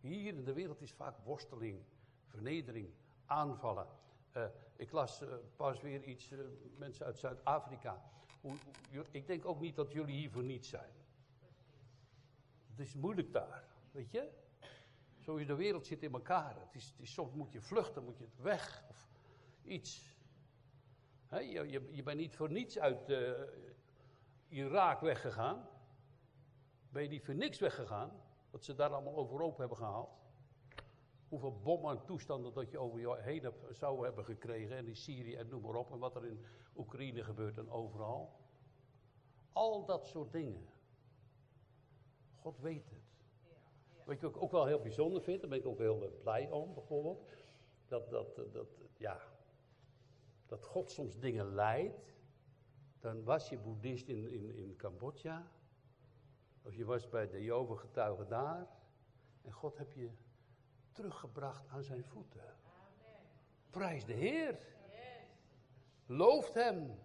Hier 0.00 0.34
in 0.34 0.44
de 0.44 0.52
wereld 0.52 0.80
is 0.80 0.92
vaak 0.92 1.18
worsteling, 1.24 1.82
vernedering, 2.24 2.88
aanvallen. 3.26 3.86
Uh, 4.36 4.44
ik 4.76 4.92
las 4.92 5.22
uh, 5.22 5.28
pas 5.56 5.80
weer 5.80 6.04
iets, 6.04 6.30
uh, 6.30 6.40
mensen 6.76 7.06
uit 7.06 7.18
Zuid-Afrika. 7.18 8.02
Ik 9.10 9.26
denk 9.26 9.44
ook 9.44 9.60
niet 9.60 9.76
dat 9.76 9.92
jullie 9.92 10.14
hier 10.14 10.30
voor 10.30 10.42
niets 10.42 10.68
zijn. 10.68 10.90
Het 12.70 12.78
is 12.80 12.94
moeilijk 12.94 13.32
daar, 13.32 13.64
weet 13.90 14.10
je? 14.10 14.30
Zo 15.18 15.36
is 15.36 15.46
de 15.46 15.54
wereld 15.54 15.86
zit 15.86 16.02
in 16.02 16.12
elkaar. 16.12 16.56
Het 16.60 16.74
is, 16.74 16.94
soms 17.02 17.34
moet 17.34 17.52
je 17.52 17.60
vluchten, 17.60 18.04
moet 18.04 18.18
je 18.18 18.28
weg 18.36 18.84
of 18.88 19.08
iets. 19.62 20.16
Je, 21.30 21.68
je, 21.68 21.88
je, 21.90 22.02
bent 22.02 22.18
niet 22.18 22.36
voor 22.36 22.50
niets 22.50 22.78
uit 22.78 23.12
Irak 24.48 25.00
weggegaan. 25.00 25.71
Ben 26.92 27.02
je 27.02 27.08
niet 27.08 27.24
voor 27.24 27.34
niks 27.34 27.58
weggegaan? 27.58 28.10
Wat 28.50 28.64
ze 28.64 28.74
daar 28.74 28.90
allemaal 28.90 29.16
overhoop 29.16 29.56
hebben 29.56 29.76
gehaald. 29.76 30.10
Hoeveel 31.28 31.60
bommen 31.62 31.90
en 31.90 32.04
toestanden 32.04 32.52
dat 32.52 32.70
je 32.70 32.78
over 32.78 33.00
je 33.00 33.16
heen 33.20 33.52
zou 33.70 34.04
hebben 34.04 34.24
gekregen. 34.24 34.76
En 34.76 34.86
in 34.86 34.96
Syrië 34.96 35.34
en 35.34 35.48
noem 35.48 35.62
maar 35.62 35.74
op. 35.74 35.92
En 35.92 35.98
wat 35.98 36.16
er 36.16 36.26
in 36.26 36.44
Oekraïne 36.76 37.24
gebeurt 37.24 37.58
en 37.58 37.70
overal. 37.70 38.32
Al 39.52 39.84
dat 39.84 40.06
soort 40.06 40.32
dingen. 40.32 40.68
God 42.34 42.58
weet 42.60 42.90
het. 42.90 43.02
Wat 44.04 44.14
ik 44.14 44.42
ook 44.42 44.50
wel 44.50 44.66
heel 44.66 44.80
bijzonder 44.80 45.22
vind, 45.22 45.40
daar 45.40 45.50
ben 45.50 45.58
ik 45.58 45.66
ook 45.66 45.78
heel 45.78 46.02
eh, 46.02 46.10
blij 46.22 46.50
om 46.50 46.74
bijvoorbeeld. 46.74 47.24
Dat, 47.86 48.10
dat, 48.10 48.38
eh, 48.38 48.44
dat, 48.52 48.68
ja, 48.96 49.20
dat 50.46 50.64
God 50.64 50.90
soms 50.90 51.18
dingen 51.18 51.54
leidt. 51.54 52.14
Dan 53.00 53.24
was 53.24 53.48
je 53.48 53.58
boeddhist 53.58 54.08
in, 54.08 54.30
in, 54.30 54.54
in 54.54 54.76
Cambodja. 54.76 55.50
Of 56.62 56.74
je 56.74 56.84
was 56.84 57.08
bij 57.08 57.28
de 57.28 57.42
Joven-getuigen 57.42 58.28
daar. 58.28 58.66
En 59.42 59.52
God 59.52 59.78
heb 59.78 59.92
je 59.92 60.10
teruggebracht 60.92 61.68
aan 61.68 61.82
zijn 61.82 62.04
voeten. 62.04 62.56
Amen. 62.64 63.20
Prijs 63.70 64.04
de 64.04 64.12
Heer. 64.12 64.58
Looft 66.06 66.54
hem. 66.54 66.98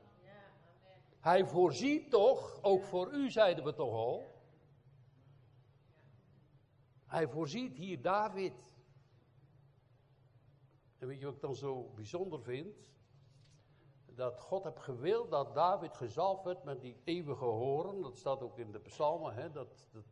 Hij 1.19 1.45
voorziet 1.45 2.09
toch, 2.09 2.63
ook 2.63 2.83
voor 2.83 3.13
u 3.13 3.29
zeiden 3.29 3.63
we 3.63 3.73
toch 3.73 3.93
al. 3.93 4.35
Hij 7.05 7.27
voorziet 7.27 7.75
hier 7.75 8.01
David. 8.01 8.75
En 10.97 11.07
weet 11.07 11.19
je 11.19 11.25
wat 11.25 11.35
ik 11.35 11.41
dan 11.41 11.55
zo 11.55 11.91
bijzonder 11.95 12.41
vind? 12.41 12.75
Dat 14.17 14.39
God 14.39 14.63
heeft 14.63 14.79
gewild 14.79 15.31
dat 15.31 15.53
David 15.53 15.95
gezalfd 15.95 16.43
werd 16.43 16.63
met 16.63 16.81
die 16.81 16.97
eeuwige 17.03 17.45
horen. 17.45 18.01
Dat 18.01 18.17
staat 18.17 18.41
ook 18.41 18.57
in 18.57 18.71
de 18.71 18.79
psalmen. 18.79 19.33
Hè, 19.33 19.51
dat, 19.51 19.85
dat, 19.91 20.05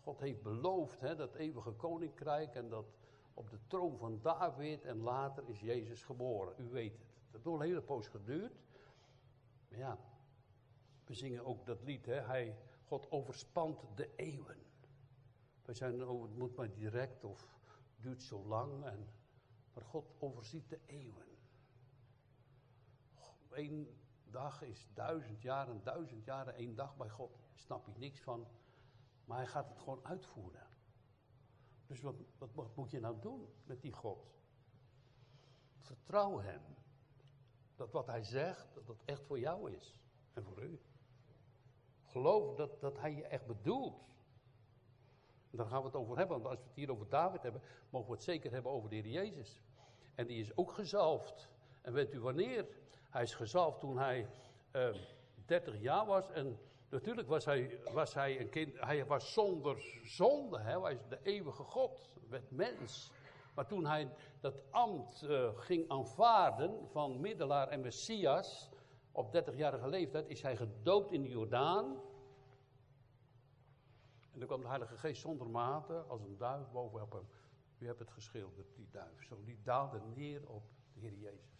God 0.00 0.20
heeft 0.20 0.42
beloofd 0.42 1.00
hè, 1.00 1.16
dat 1.16 1.34
eeuwige 1.34 1.72
koninkrijk 1.72 2.54
en 2.54 2.68
dat 2.68 2.86
op 3.34 3.50
de 3.50 3.58
troon 3.66 3.98
van 3.98 4.20
David 4.22 4.84
en 4.84 5.00
later 5.00 5.48
is 5.48 5.60
Jezus 5.60 6.02
geboren. 6.02 6.54
U 6.58 6.68
weet 6.70 6.92
het. 6.92 7.06
Dat 7.30 7.44
heeft 7.44 7.56
een 7.56 7.66
hele 7.66 7.82
poos 7.82 8.08
geduurd. 8.08 8.52
Maar 9.68 9.78
ja, 9.78 9.98
we 11.04 11.14
zingen 11.14 11.44
ook 11.44 11.66
dat 11.66 11.82
lied. 11.82 12.06
Hè, 12.06 12.20
hij, 12.20 12.56
God 12.84 13.10
overspant 13.10 13.84
de 13.94 14.10
eeuwen. 14.16 14.58
We 15.64 15.74
zijn 15.74 16.04
over, 16.04 16.28
het 16.28 16.38
moet 16.38 16.56
maar 16.56 16.72
direct 16.72 17.24
of 17.24 17.48
duurt 17.96 18.22
zo 18.22 18.44
lang. 18.46 18.84
En, 18.84 19.08
maar 19.72 19.84
God 19.84 20.12
overziet 20.18 20.68
de 20.68 20.80
eeuwen 20.86 21.35
één 23.56 23.88
dag 24.24 24.62
is 24.62 24.88
duizend 24.94 25.42
jaar 25.42 25.68
en 25.68 25.80
duizend 25.82 26.24
jaren 26.24 26.54
één 26.54 26.74
dag 26.74 26.96
bij 26.96 27.08
God. 27.08 27.38
Snap 27.54 27.86
je 27.86 27.92
niks 27.96 28.20
van. 28.20 28.46
Maar 29.24 29.36
hij 29.36 29.46
gaat 29.46 29.68
het 29.68 29.78
gewoon 29.78 30.04
uitvoeren. 30.04 30.66
Dus 31.86 32.00
wat, 32.00 32.14
wat, 32.38 32.54
wat 32.54 32.76
moet 32.76 32.90
je 32.90 33.00
nou 33.00 33.20
doen 33.20 33.48
met 33.64 33.80
die 33.80 33.92
God? 33.92 34.34
Vertrouw 35.78 36.38
hem. 36.40 36.62
Dat 37.74 37.92
wat 37.92 38.06
hij 38.06 38.22
zegt, 38.22 38.74
dat 38.74 38.86
dat 38.86 39.02
echt 39.04 39.22
voor 39.22 39.38
jou 39.38 39.72
is. 39.72 40.00
En 40.32 40.44
voor 40.44 40.62
u. 40.62 40.80
Geloof 42.04 42.54
dat, 42.54 42.80
dat 42.80 42.98
hij 42.98 43.14
je 43.14 43.26
echt 43.26 43.46
bedoelt. 43.46 44.16
En 45.50 45.56
daar 45.56 45.66
gaan 45.66 45.80
we 45.80 45.86
het 45.86 45.96
over 45.96 46.16
hebben. 46.16 46.42
Want 46.42 46.48
als 46.48 46.58
we 46.58 46.66
het 46.66 46.76
hier 46.76 46.90
over 46.90 47.08
David 47.08 47.42
hebben, 47.42 47.62
mogen 47.90 48.08
we 48.08 48.14
het 48.14 48.24
zeker 48.24 48.52
hebben 48.52 48.72
over 48.72 48.90
de 48.90 48.96
Heer 48.96 49.06
Jezus. 49.06 49.62
En 50.14 50.26
die 50.26 50.40
is 50.40 50.56
ook 50.56 50.72
gezalfd. 50.72 51.48
En 51.82 51.92
weet 51.92 52.12
u 52.12 52.20
wanneer 52.20 52.66
hij 53.16 53.24
is 53.24 53.34
gezalfd 53.34 53.80
toen 53.80 53.98
hij 53.98 54.28
uh, 54.72 54.88
ehm, 54.88 54.98
30 55.46 55.80
jaar 55.80 56.06
was. 56.06 56.30
En 56.30 56.58
natuurlijk 56.88 57.28
was 57.28 57.44
hij, 57.44 57.80
was 57.92 58.14
hij 58.14 58.40
een 58.40 58.48
kind. 58.48 58.80
Hij 58.80 59.06
was 59.06 59.32
zonder 59.32 60.00
zonde. 60.04 60.58
Hè? 60.58 60.80
Hij 60.80 60.94
is 60.94 61.08
de 61.08 61.18
eeuwige 61.22 61.62
God. 61.62 62.10
Werd 62.28 62.50
mens. 62.50 63.10
Maar 63.54 63.66
toen 63.66 63.86
hij 63.86 64.10
dat 64.40 64.54
ambt 64.70 65.22
uh, 65.22 65.58
ging 65.58 65.90
aanvaarden 65.90 66.88
van 66.90 67.20
middelaar 67.20 67.68
en 67.68 67.80
messias. 67.80 68.70
Op 69.12 69.36
30-jarige 69.36 69.88
leeftijd 69.88 70.28
is 70.28 70.42
hij 70.42 70.56
gedoopt 70.56 71.12
in 71.12 71.22
de 71.22 71.28
Jordaan. 71.28 71.84
En 74.32 74.38
dan 74.38 74.46
kwam 74.46 74.60
de 74.60 74.68
Heilige 74.68 74.96
Geest 74.96 75.20
zonder 75.20 75.50
mate 75.50 75.94
als 75.94 76.20
een 76.20 76.36
duif 76.36 76.70
bovenop 76.70 77.12
hem. 77.12 77.28
U 77.78 77.86
hebt 77.86 77.98
het 77.98 78.10
geschilderd, 78.10 78.74
die 78.74 78.88
duif. 78.90 79.24
Zo, 79.24 79.42
die 79.44 79.60
daalde 79.62 80.00
neer 80.14 80.48
op 80.48 80.62
de 80.92 81.00
Heer 81.00 81.14
Jezus 81.14 81.55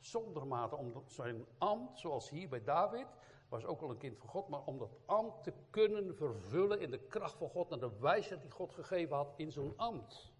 zonder 0.00 0.46
mate 0.46 0.76
om 0.76 1.02
zijn 1.06 1.46
ambt, 1.58 1.98
zoals 1.98 2.30
hier 2.30 2.48
bij 2.48 2.62
David, 2.64 3.06
was 3.48 3.64
ook 3.64 3.80
al 3.80 3.90
een 3.90 3.98
kind 3.98 4.18
van 4.18 4.28
God, 4.28 4.48
maar 4.48 4.64
om 4.64 4.78
dat 4.78 4.96
ambt 5.06 5.42
te 5.42 5.52
kunnen 5.70 6.16
vervullen 6.16 6.80
in 6.80 6.90
de 6.90 6.98
kracht 6.98 7.36
van 7.36 7.48
God 7.48 7.70
en 7.70 7.78
de 7.78 7.98
wijsheid 7.98 8.40
die 8.42 8.50
God 8.50 8.72
gegeven 8.72 9.16
had 9.16 9.32
in 9.36 9.52
zo'n 9.52 9.72
ambt. 9.76 10.32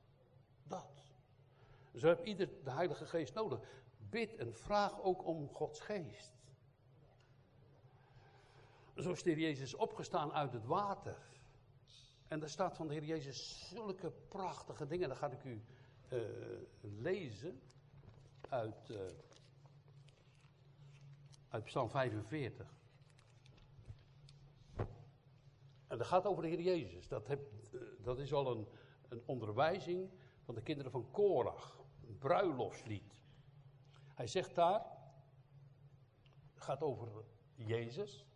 Dat. 0.62 1.12
Zo 1.94 2.06
heeft 2.06 2.24
ieder 2.24 2.48
de 2.64 2.70
Heilige 2.70 3.06
Geest 3.06 3.34
nodig. 3.34 3.60
Bid 4.10 4.36
en 4.36 4.54
vraag 4.54 5.02
ook 5.02 5.26
om 5.26 5.48
Gods 5.48 5.80
Geest. 5.80 6.32
Zo 8.96 9.10
is 9.10 9.22
de 9.22 9.30
Heer 9.30 9.38
Jezus 9.38 9.74
opgestaan 9.74 10.32
uit 10.32 10.52
het 10.52 10.66
water. 10.66 11.16
En 12.28 12.40
daar 12.40 12.48
staat 12.48 12.76
van 12.76 12.86
de 12.86 12.92
Heer 12.92 13.04
Jezus 13.04 13.68
zulke 13.68 14.12
prachtige 14.28 14.86
dingen. 14.86 15.08
Dan 15.08 15.16
ga 15.16 15.30
ik 15.30 15.44
u 15.44 15.62
uh, 16.12 16.20
lezen 16.80 17.60
uit 18.48 18.88
uh, 18.88 19.00
uit 21.48 21.64
Psalm 21.64 21.90
45. 21.90 22.76
En 25.86 25.98
dat 25.98 26.06
gaat 26.06 26.26
over 26.26 26.42
de 26.42 26.48
Heer 26.48 26.60
Jezus. 26.60 27.08
Dat, 27.08 27.28
eh, 27.28 27.36
dat 27.98 28.18
is 28.18 28.32
al 28.32 28.50
een, 28.50 28.68
een 29.08 29.22
onderwijzing 29.26 30.10
van 30.44 30.54
de 30.54 30.62
kinderen 30.62 30.92
van 30.92 31.10
Korach. 31.10 31.78
Een 32.06 32.18
bruiloftslied. 32.18 33.22
Hij 34.14 34.26
zegt 34.26 34.54
daar, 34.54 34.86
het 36.54 36.62
gaat 36.62 36.82
over 36.82 37.08
Jezus, 37.54 38.26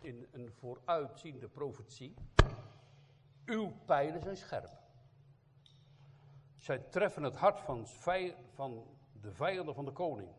in 0.00 0.26
een 0.30 0.52
vooruitziende 0.52 1.48
profetie. 1.48 2.14
Uw 3.44 3.72
pijlen 3.84 4.20
zijn 4.22 4.36
scherp. 4.36 4.80
Zij 6.58 6.78
treffen 6.78 7.22
het 7.22 7.36
hart 7.36 7.60
van, 7.60 7.86
van 8.52 8.86
de 9.20 9.32
vijanden 9.32 9.74
van 9.74 9.84
de 9.84 9.92
koning. 9.92 10.30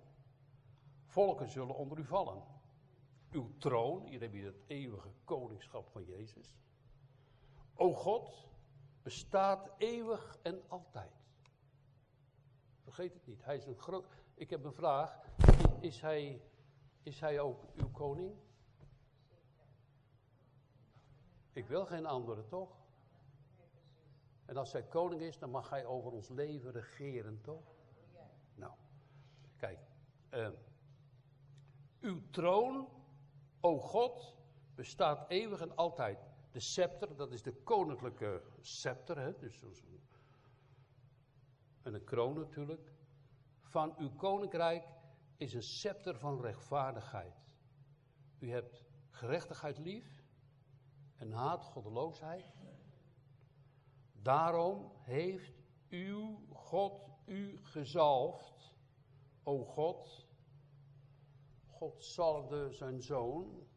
Volken 1.14 1.50
zullen 1.50 1.76
onder 1.76 1.98
u 2.00 2.06
vallen. 2.06 2.44
Uw 3.32 3.58
troon, 3.58 4.06
hier 4.06 4.22
heb 4.22 4.34
je 4.34 4.46
het 4.46 4.62
eeuwige 4.68 5.10
koningschap 5.24 5.90
van 5.90 6.06
Jezus. 6.06 6.56
O 7.76 7.94
God, 7.94 8.48
bestaat 9.02 9.70
eeuwig 9.78 10.38
en 10.42 10.62
altijd. 10.68 11.12
Vergeet 12.84 13.14
het 13.14 13.26
niet, 13.26 13.44
hij 13.44 13.58
is 13.58 13.66
een 13.66 13.80
groot. 13.80 14.06
Ik 14.34 14.50
heb 14.50 14.64
een 14.64 14.74
vraag. 14.74 15.20
Is 15.80 16.02
hij, 16.02 16.42
is 17.04 17.20
hij 17.20 17.40
ook 17.40 17.64
uw 17.76 17.92
koning? 17.92 18.36
Ik 21.52 21.68
wil 21.68 21.86
geen 21.86 22.06
andere, 22.06 22.46
toch? 22.48 22.78
En 24.46 24.58
als 24.58 24.72
hij 24.72 24.84
koning 24.84 25.22
is, 25.22 25.38
dan 25.40 25.50
mag 25.50 25.70
hij 25.70 25.86
over 25.86 26.12
ons 26.12 26.30
leven 26.30 26.72
regeren, 26.72 27.42
toch? 27.42 27.76
Nou, 28.56 28.74
kijk. 29.58 29.80
Uh, 30.32 30.50
uw 32.04 32.22
troon, 32.30 32.88
o 33.62 33.80
God, 33.80 34.36
bestaat 34.76 35.30
eeuwig 35.30 35.62
en 35.62 35.76
altijd. 35.76 36.20
De 36.52 36.60
scepter, 36.60 37.16
dat 37.16 37.32
is 37.32 37.42
de 37.42 37.54
koninklijke 37.54 38.42
scepter, 38.62 39.18
hè, 39.20 39.38
dus 39.38 39.62
en 41.84 41.94
een 41.94 42.04
kroon 42.04 42.40
natuurlijk. 42.40 42.92
Van 43.62 43.96
uw 43.98 44.16
koninkrijk 44.16 44.88
is 45.38 45.54
een 45.54 45.64
scepter 45.64 46.18
van 46.18 46.42
rechtvaardigheid. 46.42 47.56
U 48.40 48.52
hebt 48.52 48.84
gerechtigheid 49.10 49.78
lief 49.78 50.24
en 51.16 51.32
haat 51.32 51.64
goddeloosheid. 51.64 52.54
Daarom 54.12 54.92
heeft 55.00 55.62
uw 55.90 56.46
God 56.54 57.10
u 57.26 57.60
gezalfd, 57.62 58.76
o 59.44 59.64
God, 59.64 60.28
God 61.84 62.04
zalfde 62.04 62.72
zijn 62.72 63.02
zoon 63.02 63.68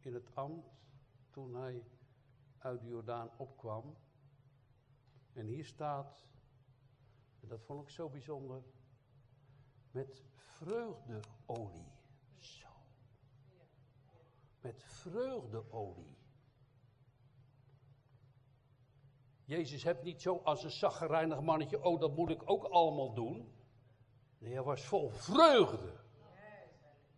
in 0.00 0.14
het 0.14 0.34
ambt 0.34 0.68
toen 1.30 1.54
hij 1.54 1.84
uit 2.58 2.80
de 2.80 2.86
Jordaan 2.86 3.30
opkwam. 3.36 3.96
En 5.32 5.46
hier 5.46 5.64
staat, 5.64 6.26
en 7.40 7.48
dat 7.48 7.62
vond 7.62 7.82
ik 7.82 7.88
zo 7.90 8.08
bijzonder, 8.08 8.62
met 9.90 10.24
vreugdeolie. 10.34 11.92
Zo. 12.38 12.68
Met 14.60 14.82
vreugdeolie. 14.82 16.18
Jezus 19.44 19.82
hebt 19.82 20.02
niet 20.02 20.22
zo 20.22 20.36
als 20.36 20.64
een 20.64 20.70
zaggerijnig 20.70 21.40
mannetje, 21.40 21.84
oh 21.84 22.00
dat 22.00 22.16
moet 22.16 22.30
ik 22.30 22.50
ook 22.50 22.64
allemaal 22.64 23.14
doen. 23.14 23.52
Nee, 24.38 24.52
hij 24.52 24.62
was 24.62 24.84
vol 24.84 25.08
vreugde 25.08 26.04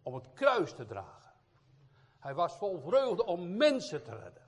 om 0.08 0.14
het 0.14 0.32
kruis 0.32 0.72
te 0.72 0.86
dragen. 0.86 1.32
Hij 2.18 2.34
was 2.34 2.56
vol 2.56 2.78
vreugde 2.78 3.24
om 3.24 3.56
mensen 3.56 4.02
te 4.02 4.14
redden. 4.16 4.42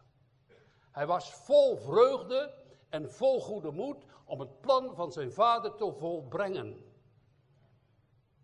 Hij 0.91 1.07
was 1.07 1.35
vol 1.35 1.77
vreugde 1.77 2.55
en 2.89 3.13
vol 3.13 3.41
goede 3.41 3.71
moed 3.71 4.05
om 4.25 4.41
het 4.41 4.61
plan 4.61 4.95
van 4.95 5.13
zijn 5.13 5.33
vader 5.33 5.75
te 5.75 5.93
volbrengen. 5.93 6.85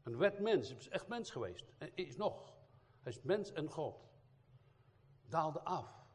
Een 0.02 0.16
wet 0.16 0.38
mens, 0.38 0.68
hij 0.68 0.78
is 0.78 0.88
echt 0.88 1.08
mens 1.08 1.30
geweest. 1.30 1.72
En 1.78 1.90
is 1.94 2.16
nog. 2.16 2.52
Hij 3.02 3.12
is 3.12 3.22
mens 3.22 3.52
en 3.52 3.70
God. 3.70 4.08
Daalde 5.28 5.60
af. 5.60 6.06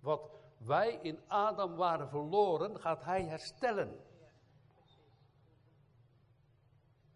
Wat 0.00 0.30
wij 0.58 0.92
in 0.92 1.20
Adam 1.28 1.76
waren 1.76 2.08
verloren, 2.08 2.80
gaat 2.80 3.04
hij 3.04 3.24
herstellen. 3.24 4.00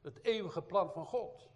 Het 0.03 0.23
eeuwige 0.23 0.63
plan 0.63 0.93
van 0.93 1.07
God. 1.07 1.55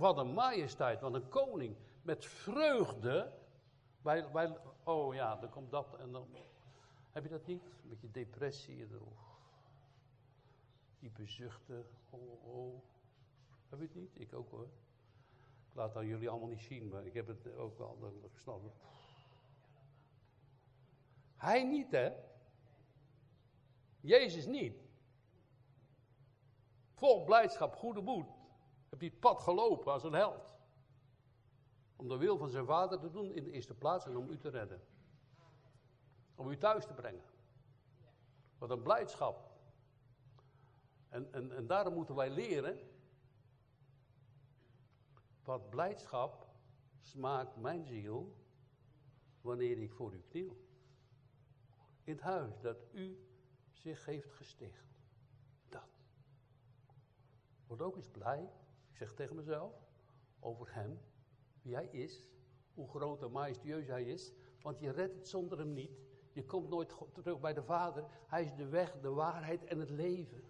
Wat 0.00 0.18
een 0.18 0.32
majesteit, 0.32 1.00
wat 1.00 1.14
een 1.14 1.28
koning. 1.28 1.76
Met 2.02 2.24
vreugde. 2.26 3.32
Wij, 4.02 4.32
wij, 4.32 4.56
oh 4.84 5.14
ja, 5.14 5.36
dan 5.36 5.50
komt 5.50 5.70
dat 5.70 5.96
en 5.98 6.12
dan. 6.12 6.28
Heb 7.10 7.22
je 7.22 7.28
dat 7.28 7.46
niet? 7.46 7.62
Een 7.64 7.88
beetje 7.88 8.10
depressie. 8.10 8.86
Diepe 10.98 11.26
zuchten. 11.26 11.86
Oh, 12.10 12.44
oh. 12.44 12.82
Heb 13.68 13.78
je 13.78 13.84
het 13.84 13.94
niet? 13.94 14.10
Ik 14.20 14.34
ook 14.34 14.50
hoor. 14.50 14.68
Ik 15.68 15.74
laat 15.74 15.94
dat 15.94 16.04
jullie 16.04 16.28
allemaal 16.28 16.48
niet 16.48 16.60
zien, 16.60 16.88
maar 16.88 17.06
ik 17.06 17.14
heb 17.14 17.26
het 17.26 17.54
ook 17.54 17.78
wel. 17.78 18.12
Ik 18.22 18.38
snap. 18.38 18.60
Hij 21.36 21.64
niet, 21.64 21.90
hè? 21.90 22.12
Jezus 24.00 24.46
niet. 24.46 24.82
Vol 26.94 27.24
blijdschap, 27.24 27.74
goede 27.74 28.00
moed. 28.00 28.39
Heb 28.90 29.00
het 29.00 29.20
pad 29.20 29.40
gelopen 29.40 29.92
als 29.92 30.04
een 30.04 30.12
held. 30.12 30.54
Om 31.96 32.08
de 32.08 32.16
wil 32.16 32.38
van 32.38 32.50
zijn 32.50 32.66
vader 32.66 32.98
te 32.98 33.10
doen 33.10 33.32
in 33.32 33.44
de 33.44 33.50
eerste 33.50 33.74
plaats 33.74 34.06
en 34.06 34.16
om 34.16 34.30
u 34.30 34.38
te 34.38 34.48
redden. 34.48 34.80
Om 36.34 36.50
u 36.50 36.56
thuis 36.56 36.86
te 36.86 36.92
brengen. 36.92 37.24
Wat 38.58 38.70
een 38.70 38.82
blijdschap. 38.82 39.50
En, 41.08 41.32
en, 41.32 41.56
en 41.56 41.66
daarom 41.66 41.94
moeten 41.94 42.14
wij 42.14 42.30
leren. 42.30 42.78
Wat 45.44 45.70
blijdschap 45.70 46.46
smaakt 47.00 47.56
mijn 47.56 47.86
ziel 47.86 48.34
wanneer 49.40 49.78
ik 49.78 49.92
voor 49.92 50.14
u 50.14 50.20
kniel 50.20 50.56
in 52.10 52.16
het 52.16 52.24
huis 52.24 52.60
dat 52.60 52.84
u 52.92 53.18
zich 53.72 54.04
heeft 54.04 54.32
gesticht. 54.32 54.84
Dat. 55.68 55.88
Word 57.66 57.82
ook 57.82 57.96
eens 57.96 58.08
blij, 58.08 58.50
zeg 59.00 59.14
tegen 59.14 59.36
mezelf, 59.36 59.72
over 60.40 60.74
hem, 60.74 61.00
wie 61.62 61.74
hij 61.74 61.86
is, 61.86 62.28
hoe 62.74 62.88
groot 62.88 63.22
en 63.22 63.30
majestueus 63.30 63.86
hij 63.86 64.04
is, 64.04 64.32
want 64.62 64.78
je 64.78 64.90
redt 64.90 65.14
het 65.14 65.28
zonder 65.28 65.58
hem 65.58 65.72
niet. 65.72 66.00
Je 66.32 66.44
komt 66.44 66.68
nooit 66.68 66.94
terug 67.12 67.40
bij 67.40 67.52
de 67.52 67.62
Vader. 67.62 68.04
Hij 68.26 68.44
is 68.44 68.54
de 68.54 68.68
weg, 68.68 69.00
de 69.00 69.10
waarheid 69.10 69.64
en 69.64 69.78
het 69.78 69.90
leven. 69.90 70.42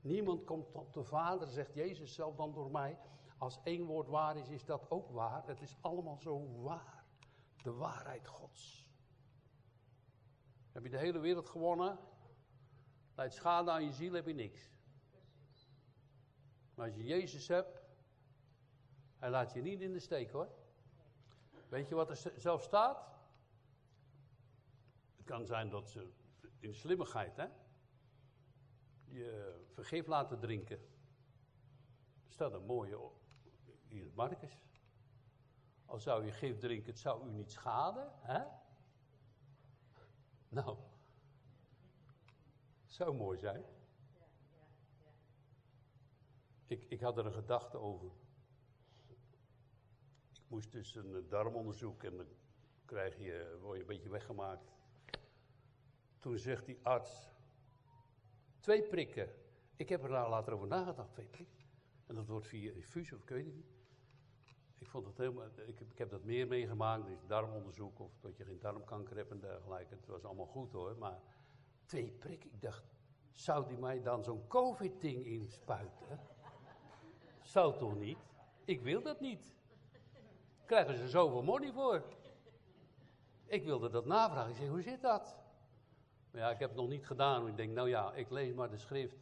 Niemand 0.00 0.44
komt 0.44 0.72
tot 0.72 0.94
de 0.94 1.04
Vader, 1.04 1.48
zegt 1.48 1.74
Jezus 1.74 2.14
zelf 2.14 2.36
dan 2.36 2.52
door 2.52 2.70
mij. 2.70 2.98
Als 3.38 3.60
één 3.64 3.84
woord 3.84 4.08
waar 4.08 4.36
is, 4.36 4.48
is 4.48 4.64
dat 4.64 4.90
ook 4.90 5.10
waar. 5.10 5.46
Het 5.46 5.60
is 5.60 5.76
allemaal 5.80 6.18
zo 6.18 6.62
waar. 6.62 7.04
De 7.62 7.72
waarheid 7.72 8.26
Gods. 8.26 8.90
Heb 10.72 10.82
je 10.82 10.90
de 10.90 10.98
hele 10.98 11.18
wereld 11.18 11.48
gewonnen? 11.48 11.98
Leidt 13.14 13.34
schade 13.34 13.70
aan 13.70 13.84
je 13.84 13.92
ziel, 13.92 14.12
heb 14.12 14.26
je 14.26 14.34
niks. 14.34 14.72
Als 16.82 16.94
je 16.94 17.04
Jezus 17.04 17.48
hebt, 17.48 17.82
hij 19.18 19.30
laat 19.30 19.52
je 19.52 19.62
niet 19.62 19.80
in 19.80 19.92
de 19.92 19.98
steek 19.98 20.30
hoor. 20.30 20.48
Weet 21.68 21.88
je 21.88 21.94
wat 21.94 22.10
er 22.10 22.32
zelf 22.36 22.62
staat? 22.62 23.06
Het 25.16 25.26
kan 25.26 25.46
zijn 25.46 25.68
dat 25.68 25.88
ze 25.88 26.10
in 26.58 26.74
slimmigheid, 26.74 27.36
hè, 27.36 27.46
je 29.04 29.60
vergif 29.72 30.06
laten 30.06 30.38
drinken. 30.38 30.78
Er 32.26 32.32
staat 32.32 32.52
een 32.52 32.64
mooie 32.64 33.10
hier 33.88 34.10
Marcus. 34.14 34.58
Al 35.84 35.98
zou 35.98 36.24
je 36.24 36.32
gif 36.32 36.58
drinken, 36.58 36.90
het 36.90 36.98
zou 36.98 37.28
u 37.28 37.30
niet 37.30 37.50
schaden, 37.50 38.12
hè? 38.20 38.44
Nou, 40.48 40.76
zou 42.84 43.14
mooi 43.14 43.38
zijn. 43.38 43.64
Ik, 46.72 46.84
ik 46.88 47.00
had 47.00 47.18
er 47.18 47.26
een 47.26 47.32
gedachte 47.32 47.78
over. 47.78 48.10
Ik 50.32 50.42
moest 50.48 50.72
dus 50.72 50.94
een 50.94 51.14
eh, 51.14 51.28
darmonderzoek 51.28 52.02
en 52.02 52.16
dan 52.16 52.26
krijg 52.84 53.18
je, 53.18 53.58
word 53.60 53.74
je 53.74 53.80
een 53.80 53.88
beetje 53.88 54.08
weggemaakt. 54.08 54.72
Toen 56.18 56.38
zegt 56.38 56.66
die 56.66 56.78
arts, 56.82 57.30
twee 58.60 58.82
prikken. 58.82 59.28
Ik 59.76 59.88
heb 59.88 60.02
er 60.02 60.10
later 60.10 60.52
over 60.52 60.66
nagedacht, 60.66 61.12
twee 61.12 61.26
prikken. 61.26 61.64
En 62.06 62.14
dat 62.14 62.28
wordt 62.28 62.46
via 62.46 62.72
infusie 62.72 63.16
of 63.16 63.22
ik 63.22 63.28
weet 63.28 63.54
niet. 63.54 63.66
Ik 64.78 64.88
vond 64.88 65.06
het 65.06 65.18
helemaal, 65.18 65.46
ik, 65.66 65.80
ik 65.80 65.98
heb 65.98 66.10
dat 66.10 66.24
meer 66.24 66.46
meegemaakt, 66.46 67.06
dus 67.06 67.26
darmonderzoek 67.26 67.98
of 67.98 68.18
dat 68.20 68.36
je 68.36 68.44
geen 68.44 68.60
darmkanker 68.60 69.16
hebt 69.16 69.30
en 69.30 69.40
dergelijke. 69.40 69.94
Het 69.94 70.06
was 70.06 70.24
allemaal 70.24 70.46
goed 70.46 70.72
hoor, 70.72 70.96
maar 70.98 71.20
twee 71.84 72.10
prikken. 72.10 72.52
Ik 72.52 72.62
dacht, 72.62 72.84
zou 73.32 73.66
die 73.66 73.78
mij 73.78 74.02
dan 74.02 74.24
zo'n 74.24 74.46
covid-ding 74.46 75.24
inspuiten? 75.24 76.30
Zou 77.42 77.78
toch 77.78 77.98
niet? 77.98 78.18
Ik 78.64 78.80
wil 78.80 79.02
dat 79.02 79.20
niet. 79.20 79.54
Krijgen 80.66 80.96
ze 80.96 81.08
zoveel 81.08 81.42
money 81.42 81.72
voor? 81.72 82.02
Ik 83.44 83.64
wilde 83.64 83.90
dat 83.90 84.06
navragen. 84.06 84.50
Ik 84.50 84.56
zei, 84.56 84.68
hoe 84.68 84.82
zit 84.82 85.02
dat? 85.02 85.36
Maar 86.30 86.40
ja, 86.40 86.50
ik 86.50 86.58
heb 86.58 86.68
het 86.68 86.78
nog 86.78 86.88
niet 86.88 87.06
gedaan. 87.06 87.48
Ik 87.48 87.56
denk, 87.56 87.72
nou 87.72 87.88
ja, 87.88 88.12
ik 88.12 88.30
lees 88.30 88.54
maar 88.54 88.70
de 88.70 88.78
schrift. 88.78 89.16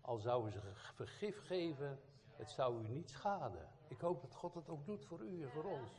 Al 0.00 0.18
zouden 0.18 0.52
ze 0.52 0.60
vergif 0.94 1.46
geven, 1.46 2.00
het 2.36 2.50
zou 2.50 2.84
u 2.84 2.88
niet 2.88 3.10
schaden. 3.10 3.68
Ik 3.88 4.00
hoop 4.00 4.20
dat 4.20 4.34
God 4.34 4.54
het 4.54 4.68
ook 4.68 4.86
doet 4.86 5.04
voor 5.04 5.20
u 5.20 5.42
en 5.42 5.50
voor 5.50 5.64
ons. 5.64 5.90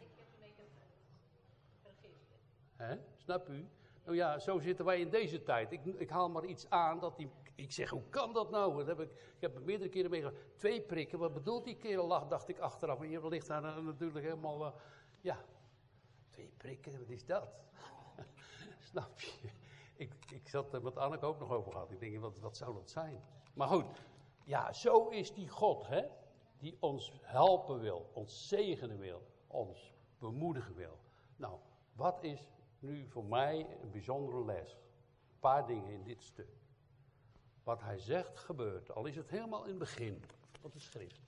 Hè? 2.75 2.97
Snap 3.17 3.49
u? 3.49 3.67
Nou 4.03 4.15
ja, 4.15 4.39
zo 4.39 4.59
zitten 4.59 4.85
wij 4.85 4.99
in 4.99 5.09
deze 5.09 5.43
tijd. 5.43 5.71
Ik, 5.71 5.85
ik 5.85 6.09
haal 6.09 6.29
maar 6.29 6.45
iets 6.45 6.69
aan 6.69 6.99
dat 6.99 7.17
die. 7.17 7.29
Ik 7.57 7.71
zeg, 7.71 7.89
hoe 7.89 8.09
kan 8.09 8.33
dat 8.33 8.49
nou? 8.49 8.77
Dat 8.77 8.87
heb 8.87 8.99
ik, 8.99 9.11
ik 9.11 9.41
heb 9.41 9.63
meerdere 9.63 9.89
keren 9.89 10.09
meegemaakt. 10.09 10.57
Twee 10.57 10.81
prikken, 10.81 11.19
wat 11.19 11.33
bedoelt 11.33 11.65
die 11.65 11.77
kerel? 11.77 12.27
Dacht 12.27 12.47
ik 12.47 12.59
achteraf. 12.59 12.97
Maar 12.97 13.07
je 13.07 13.27
ligt 13.27 13.47
daar 13.47 13.83
natuurlijk 13.83 14.25
helemaal. 14.25 14.65
Uh, 14.65 14.73
ja, 15.21 15.45
twee 16.29 16.53
prikken, 16.57 16.99
wat 16.99 17.09
is 17.09 17.25
dat? 17.25 17.49
Snap 18.89 19.19
je? 19.19 19.49
Ik, 19.95 20.11
ik 20.31 20.49
zat 20.49 20.73
er 20.73 20.83
met 20.83 20.97
Anneke 20.97 21.25
ook 21.25 21.39
nog 21.39 21.51
over 21.51 21.71
gehad. 21.71 21.91
Ik 21.91 21.99
denk, 21.99 22.19
wat, 22.19 22.39
wat 22.39 22.57
zou 22.57 22.73
dat 22.73 22.89
zijn? 22.89 23.23
Maar 23.53 23.67
goed, 23.67 23.85
ja, 24.43 24.73
zo 24.73 25.07
is 25.07 25.33
die 25.33 25.49
God, 25.49 25.87
hè? 25.87 26.05
die 26.57 26.77
ons 26.79 27.11
helpen 27.21 27.79
wil, 27.79 28.09
ons 28.13 28.47
zegenen 28.47 28.99
wil, 28.99 29.27
ons 29.47 29.93
bemoedigen 30.19 30.75
wil. 30.75 30.99
Nou, 31.35 31.59
wat 31.93 32.23
is 32.23 32.47
nu 32.79 33.07
voor 33.07 33.25
mij 33.25 33.77
een 33.81 33.91
bijzondere 33.91 34.45
les? 34.45 34.73
Een 34.73 35.39
paar 35.39 35.67
dingen 35.67 35.93
in 35.93 36.03
dit 36.03 36.23
stuk. 36.23 36.57
Wat 37.67 37.81
hij 37.81 37.97
zegt 37.97 38.39
gebeurt, 38.39 38.91
al 38.91 39.05
is 39.05 39.15
het 39.15 39.29
helemaal 39.29 39.63
in 39.63 39.69
het 39.69 39.79
begin 39.79 40.23
van 40.59 40.69
de 40.73 40.79
schrift. 40.79 41.21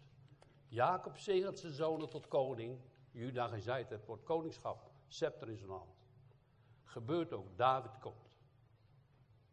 Jacob 0.68 1.18
zegent 1.18 1.60
zijn 1.60 1.74
zonen 1.74 2.10
tot 2.10 2.28
koning. 2.28 2.80
Juda 3.12 3.48
gezegd 3.48 3.90
het 3.90 4.06
wordt 4.06 4.24
koningschap, 4.24 4.92
scepter 5.08 5.50
in 5.50 5.58
zijn 5.58 5.70
hand. 5.70 5.96
Gebeurt 6.84 7.34
ook, 7.34 7.58
David 7.58 7.98
komt. 8.00 8.30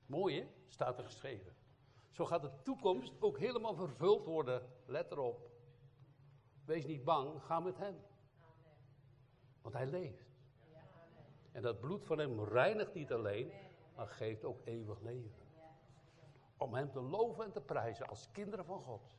Mooi 0.06 0.40
hè, 0.40 0.46
staat 0.68 0.98
er 0.98 1.04
geschreven. 1.04 1.56
Zo 2.10 2.24
gaat 2.24 2.42
de 2.42 2.62
toekomst 2.62 3.12
ook 3.20 3.38
helemaal 3.38 3.74
vervuld 3.74 4.24
worden, 4.24 4.62
let 4.84 5.10
erop. 5.10 5.50
Wees 6.64 6.86
niet 6.86 7.04
bang, 7.04 7.42
ga 7.42 7.60
met 7.60 7.76
hem. 7.76 7.96
Want 9.62 9.74
hij 9.74 9.86
leeft. 9.86 10.26
En 11.52 11.62
dat 11.62 11.80
bloed 11.80 12.04
van 12.04 12.18
hem 12.18 12.44
reinigt 12.44 12.94
niet 12.94 13.12
alleen, 13.12 13.52
maar 13.96 14.08
geeft 14.08 14.44
ook 14.44 14.60
eeuwig 14.64 15.00
leven. 15.00 15.45
Om 16.56 16.74
hem 16.74 16.90
te 16.90 17.00
loven 17.00 17.44
en 17.44 17.52
te 17.52 17.60
prijzen 17.60 18.06
als 18.06 18.30
kinderen 18.30 18.64
van 18.64 18.80
God. 18.80 19.14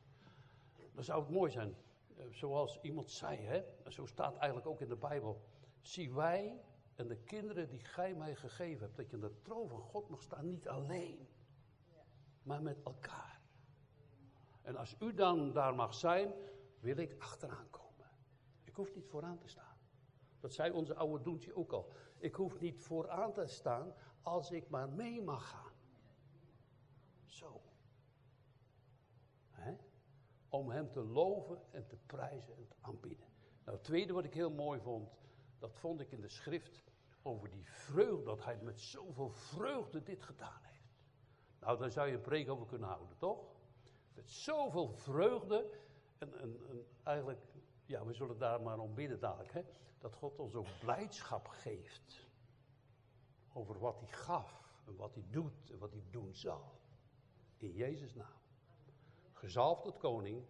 Dan 0.94 1.04
zou 1.04 1.20
het 1.20 1.30
mooi 1.30 1.50
zijn. 1.50 1.76
eh, 2.16 2.24
zoals 2.30 2.80
iemand 2.80 3.10
zei, 3.10 3.38
hè, 3.38 3.62
zo 3.90 4.06
staat 4.06 4.36
eigenlijk 4.36 4.66
ook 4.66 4.80
in 4.80 4.88
de 4.88 4.96
Bijbel. 4.96 5.42
Zie 5.80 6.12
wij 6.12 6.60
en 6.94 7.08
de 7.08 7.16
kinderen 7.16 7.68
die 7.68 7.84
gij 7.84 8.14
mij 8.14 8.34
gegeven 8.34 8.84
hebt, 8.84 8.96
dat 8.96 9.10
je 9.10 9.16
in 9.16 9.22
de 9.22 9.42
troon 9.42 9.68
van 9.68 9.80
God 9.80 10.08
mag 10.08 10.22
staan, 10.22 10.48
niet 10.48 10.68
alleen, 10.68 11.28
maar 12.42 12.62
met 12.62 12.82
elkaar. 12.82 13.40
En 14.62 14.76
als 14.76 14.96
u 15.00 15.14
dan 15.14 15.52
daar 15.52 15.74
mag 15.74 15.94
zijn, 15.94 16.32
wil 16.80 16.96
ik 16.96 17.16
achteraan 17.18 17.70
komen. 17.70 18.10
Ik 18.64 18.74
hoef 18.74 18.94
niet 18.94 19.08
vooraan 19.08 19.38
te 19.38 19.48
staan. 19.48 19.76
Dat 20.40 20.52
zei 20.52 20.72
onze 20.72 20.94
oude 20.94 21.24
Doentje 21.24 21.56
ook 21.56 21.72
al. 21.72 21.92
Ik 22.18 22.34
hoef 22.34 22.60
niet 22.60 22.78
vooraan 22.78 23.32
te 23.32 23.46
staan 23.46 23.94
als 24.22 24.50
ik 24.50 24.68
maar 24.68 24.88
mee 24.88 25.22
mag 25.22 25.48
gaan. 25.48 25.72
Zo. 27.26 27.62
Hè? 29.50 29.76
Om 30.48 30.70
hem 30.70 30.90
te 30.90 31.04
loven 31.04 31.58
en 31.70 31.86
te 31.86 31.96
prijzen 32.06 32.56
en 32.56 32.68
te 32.68 32.76
aanbidden. 32.80 33.26
Nou, 33.64 33.76
het 33.76 33.84
tweede 33.84 34.12
wat 34.12 34.24
ik 34.24 34.34
heel 34.34 34.50
mooi 34.50 34.80
vond, 34.80 35.10
dat 35.58 35.74
vond 35.74 36.00
ik 36.00 36.12
in 36.12 36.20
de 36.20 36.28
schrift 36.28 36.82
over 37.22 37.50
die 37.50 37.64
vreugde, 37.64 38.24
dat 38.24 38.44
hij 38.44 38.58
met 38.62 38.80
zoveel 38.80 39.30
vreugde 39.30 40.02
dit 40.02 40.22
gedaan 40.22 40.60
heeft. 40.62 40.96
Nou, 41.60 41.78
daar 41.78 41.90
zou 41.90 42.08
je 42.08 42.14
een 42.14 42.20
preek 42.20 42.50
over 42.50 42.66
kunnen 42.66 42.88
houden, 42.88 43.18
toch? 43.18 43.44
Met 44.14 44.30
zoveel 44.30 44.88
vreugde 44.88 45.70
en 46.18 46.56
eigenlijk, 47.02 47.40
ja, 47.86 48.04
we 48.04 48.12
zullen 48.12 48.38
daar 48.38 48.60
maar 48.60 48.78
om 48.78 48.94
bidden 48.94 49.20
dadelijk, 49.20 49.52
hè? 49.52 49.62
dat 49.98 50.14
God 50.14 50.38
ons 50.38 50.54
ook 50.54 50.66
blijdschap 50.80 51.46
geeft 51.46 52.26
over 53.52 53.78
wat 53.78 53.98
hij 54.00 54.08
gaf 54.08 54.82
en 54.86 54.96
wat 54.96 55.14
hij 55.14 55.24
doet 55.30 55.70
en 55.70 55.78
wat 55.78 55.92
hij 55.92 56.04
doen 56.10 56.34
zal. 56.34 56.80
In 57.56 57.72
Jezus' 57.72 58.14
naam. 58.14 58.37
Gezalfd 59.38 59.82
tot 59.82 59.98
koning. 59.98 60.44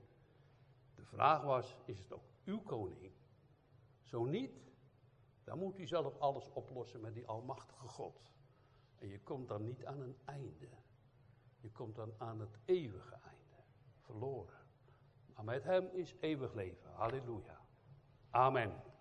De 0.95 1.05
vraag 1.05 1.43
was, 1.43 1.76
is 1.84 1.99
het 1.99 2.12
ook 2.12 2.24
uw 2.45 2.61
koning? 2.61 3.12
Zo 4.03 4.24
niet, 4.24 4.62
dan 5.45 5.59
moet 5.59 5.78
u 5.78 5.86
zelf 5.86 6.18
alles 6.18 6.53
oplossen 6.53 7.01
met 7.01 7.14
die 7.14 7.26
almachtige 7.26 7.89
God. 7.89 8.32
En 8.97 9.09
je 9.09 9.20
komt 9.20 9.49
dan 9.49 9.64
niet 9.64 9.84
aan 9.84 10.01
een 10.01 10.16
einde. 10.24 10.68
Je 11.61 11.70
komt 11.70 11.97
dan 11.97 12.14
aan 12.18 12.41
het 12.41 12.59
eeuwige 12.64 13.14
einde. 13.14 13.57
Verloren. 13.99 14.66
Maar 15.34 15.45
met 15.45 15.64
hem 15.64 15.89
is 15.93 16.14
eeuwig 16.20 16.55
leven. 16.55 16.91
Halleluja. 16.93 17.61
Amen. 18.30 18.89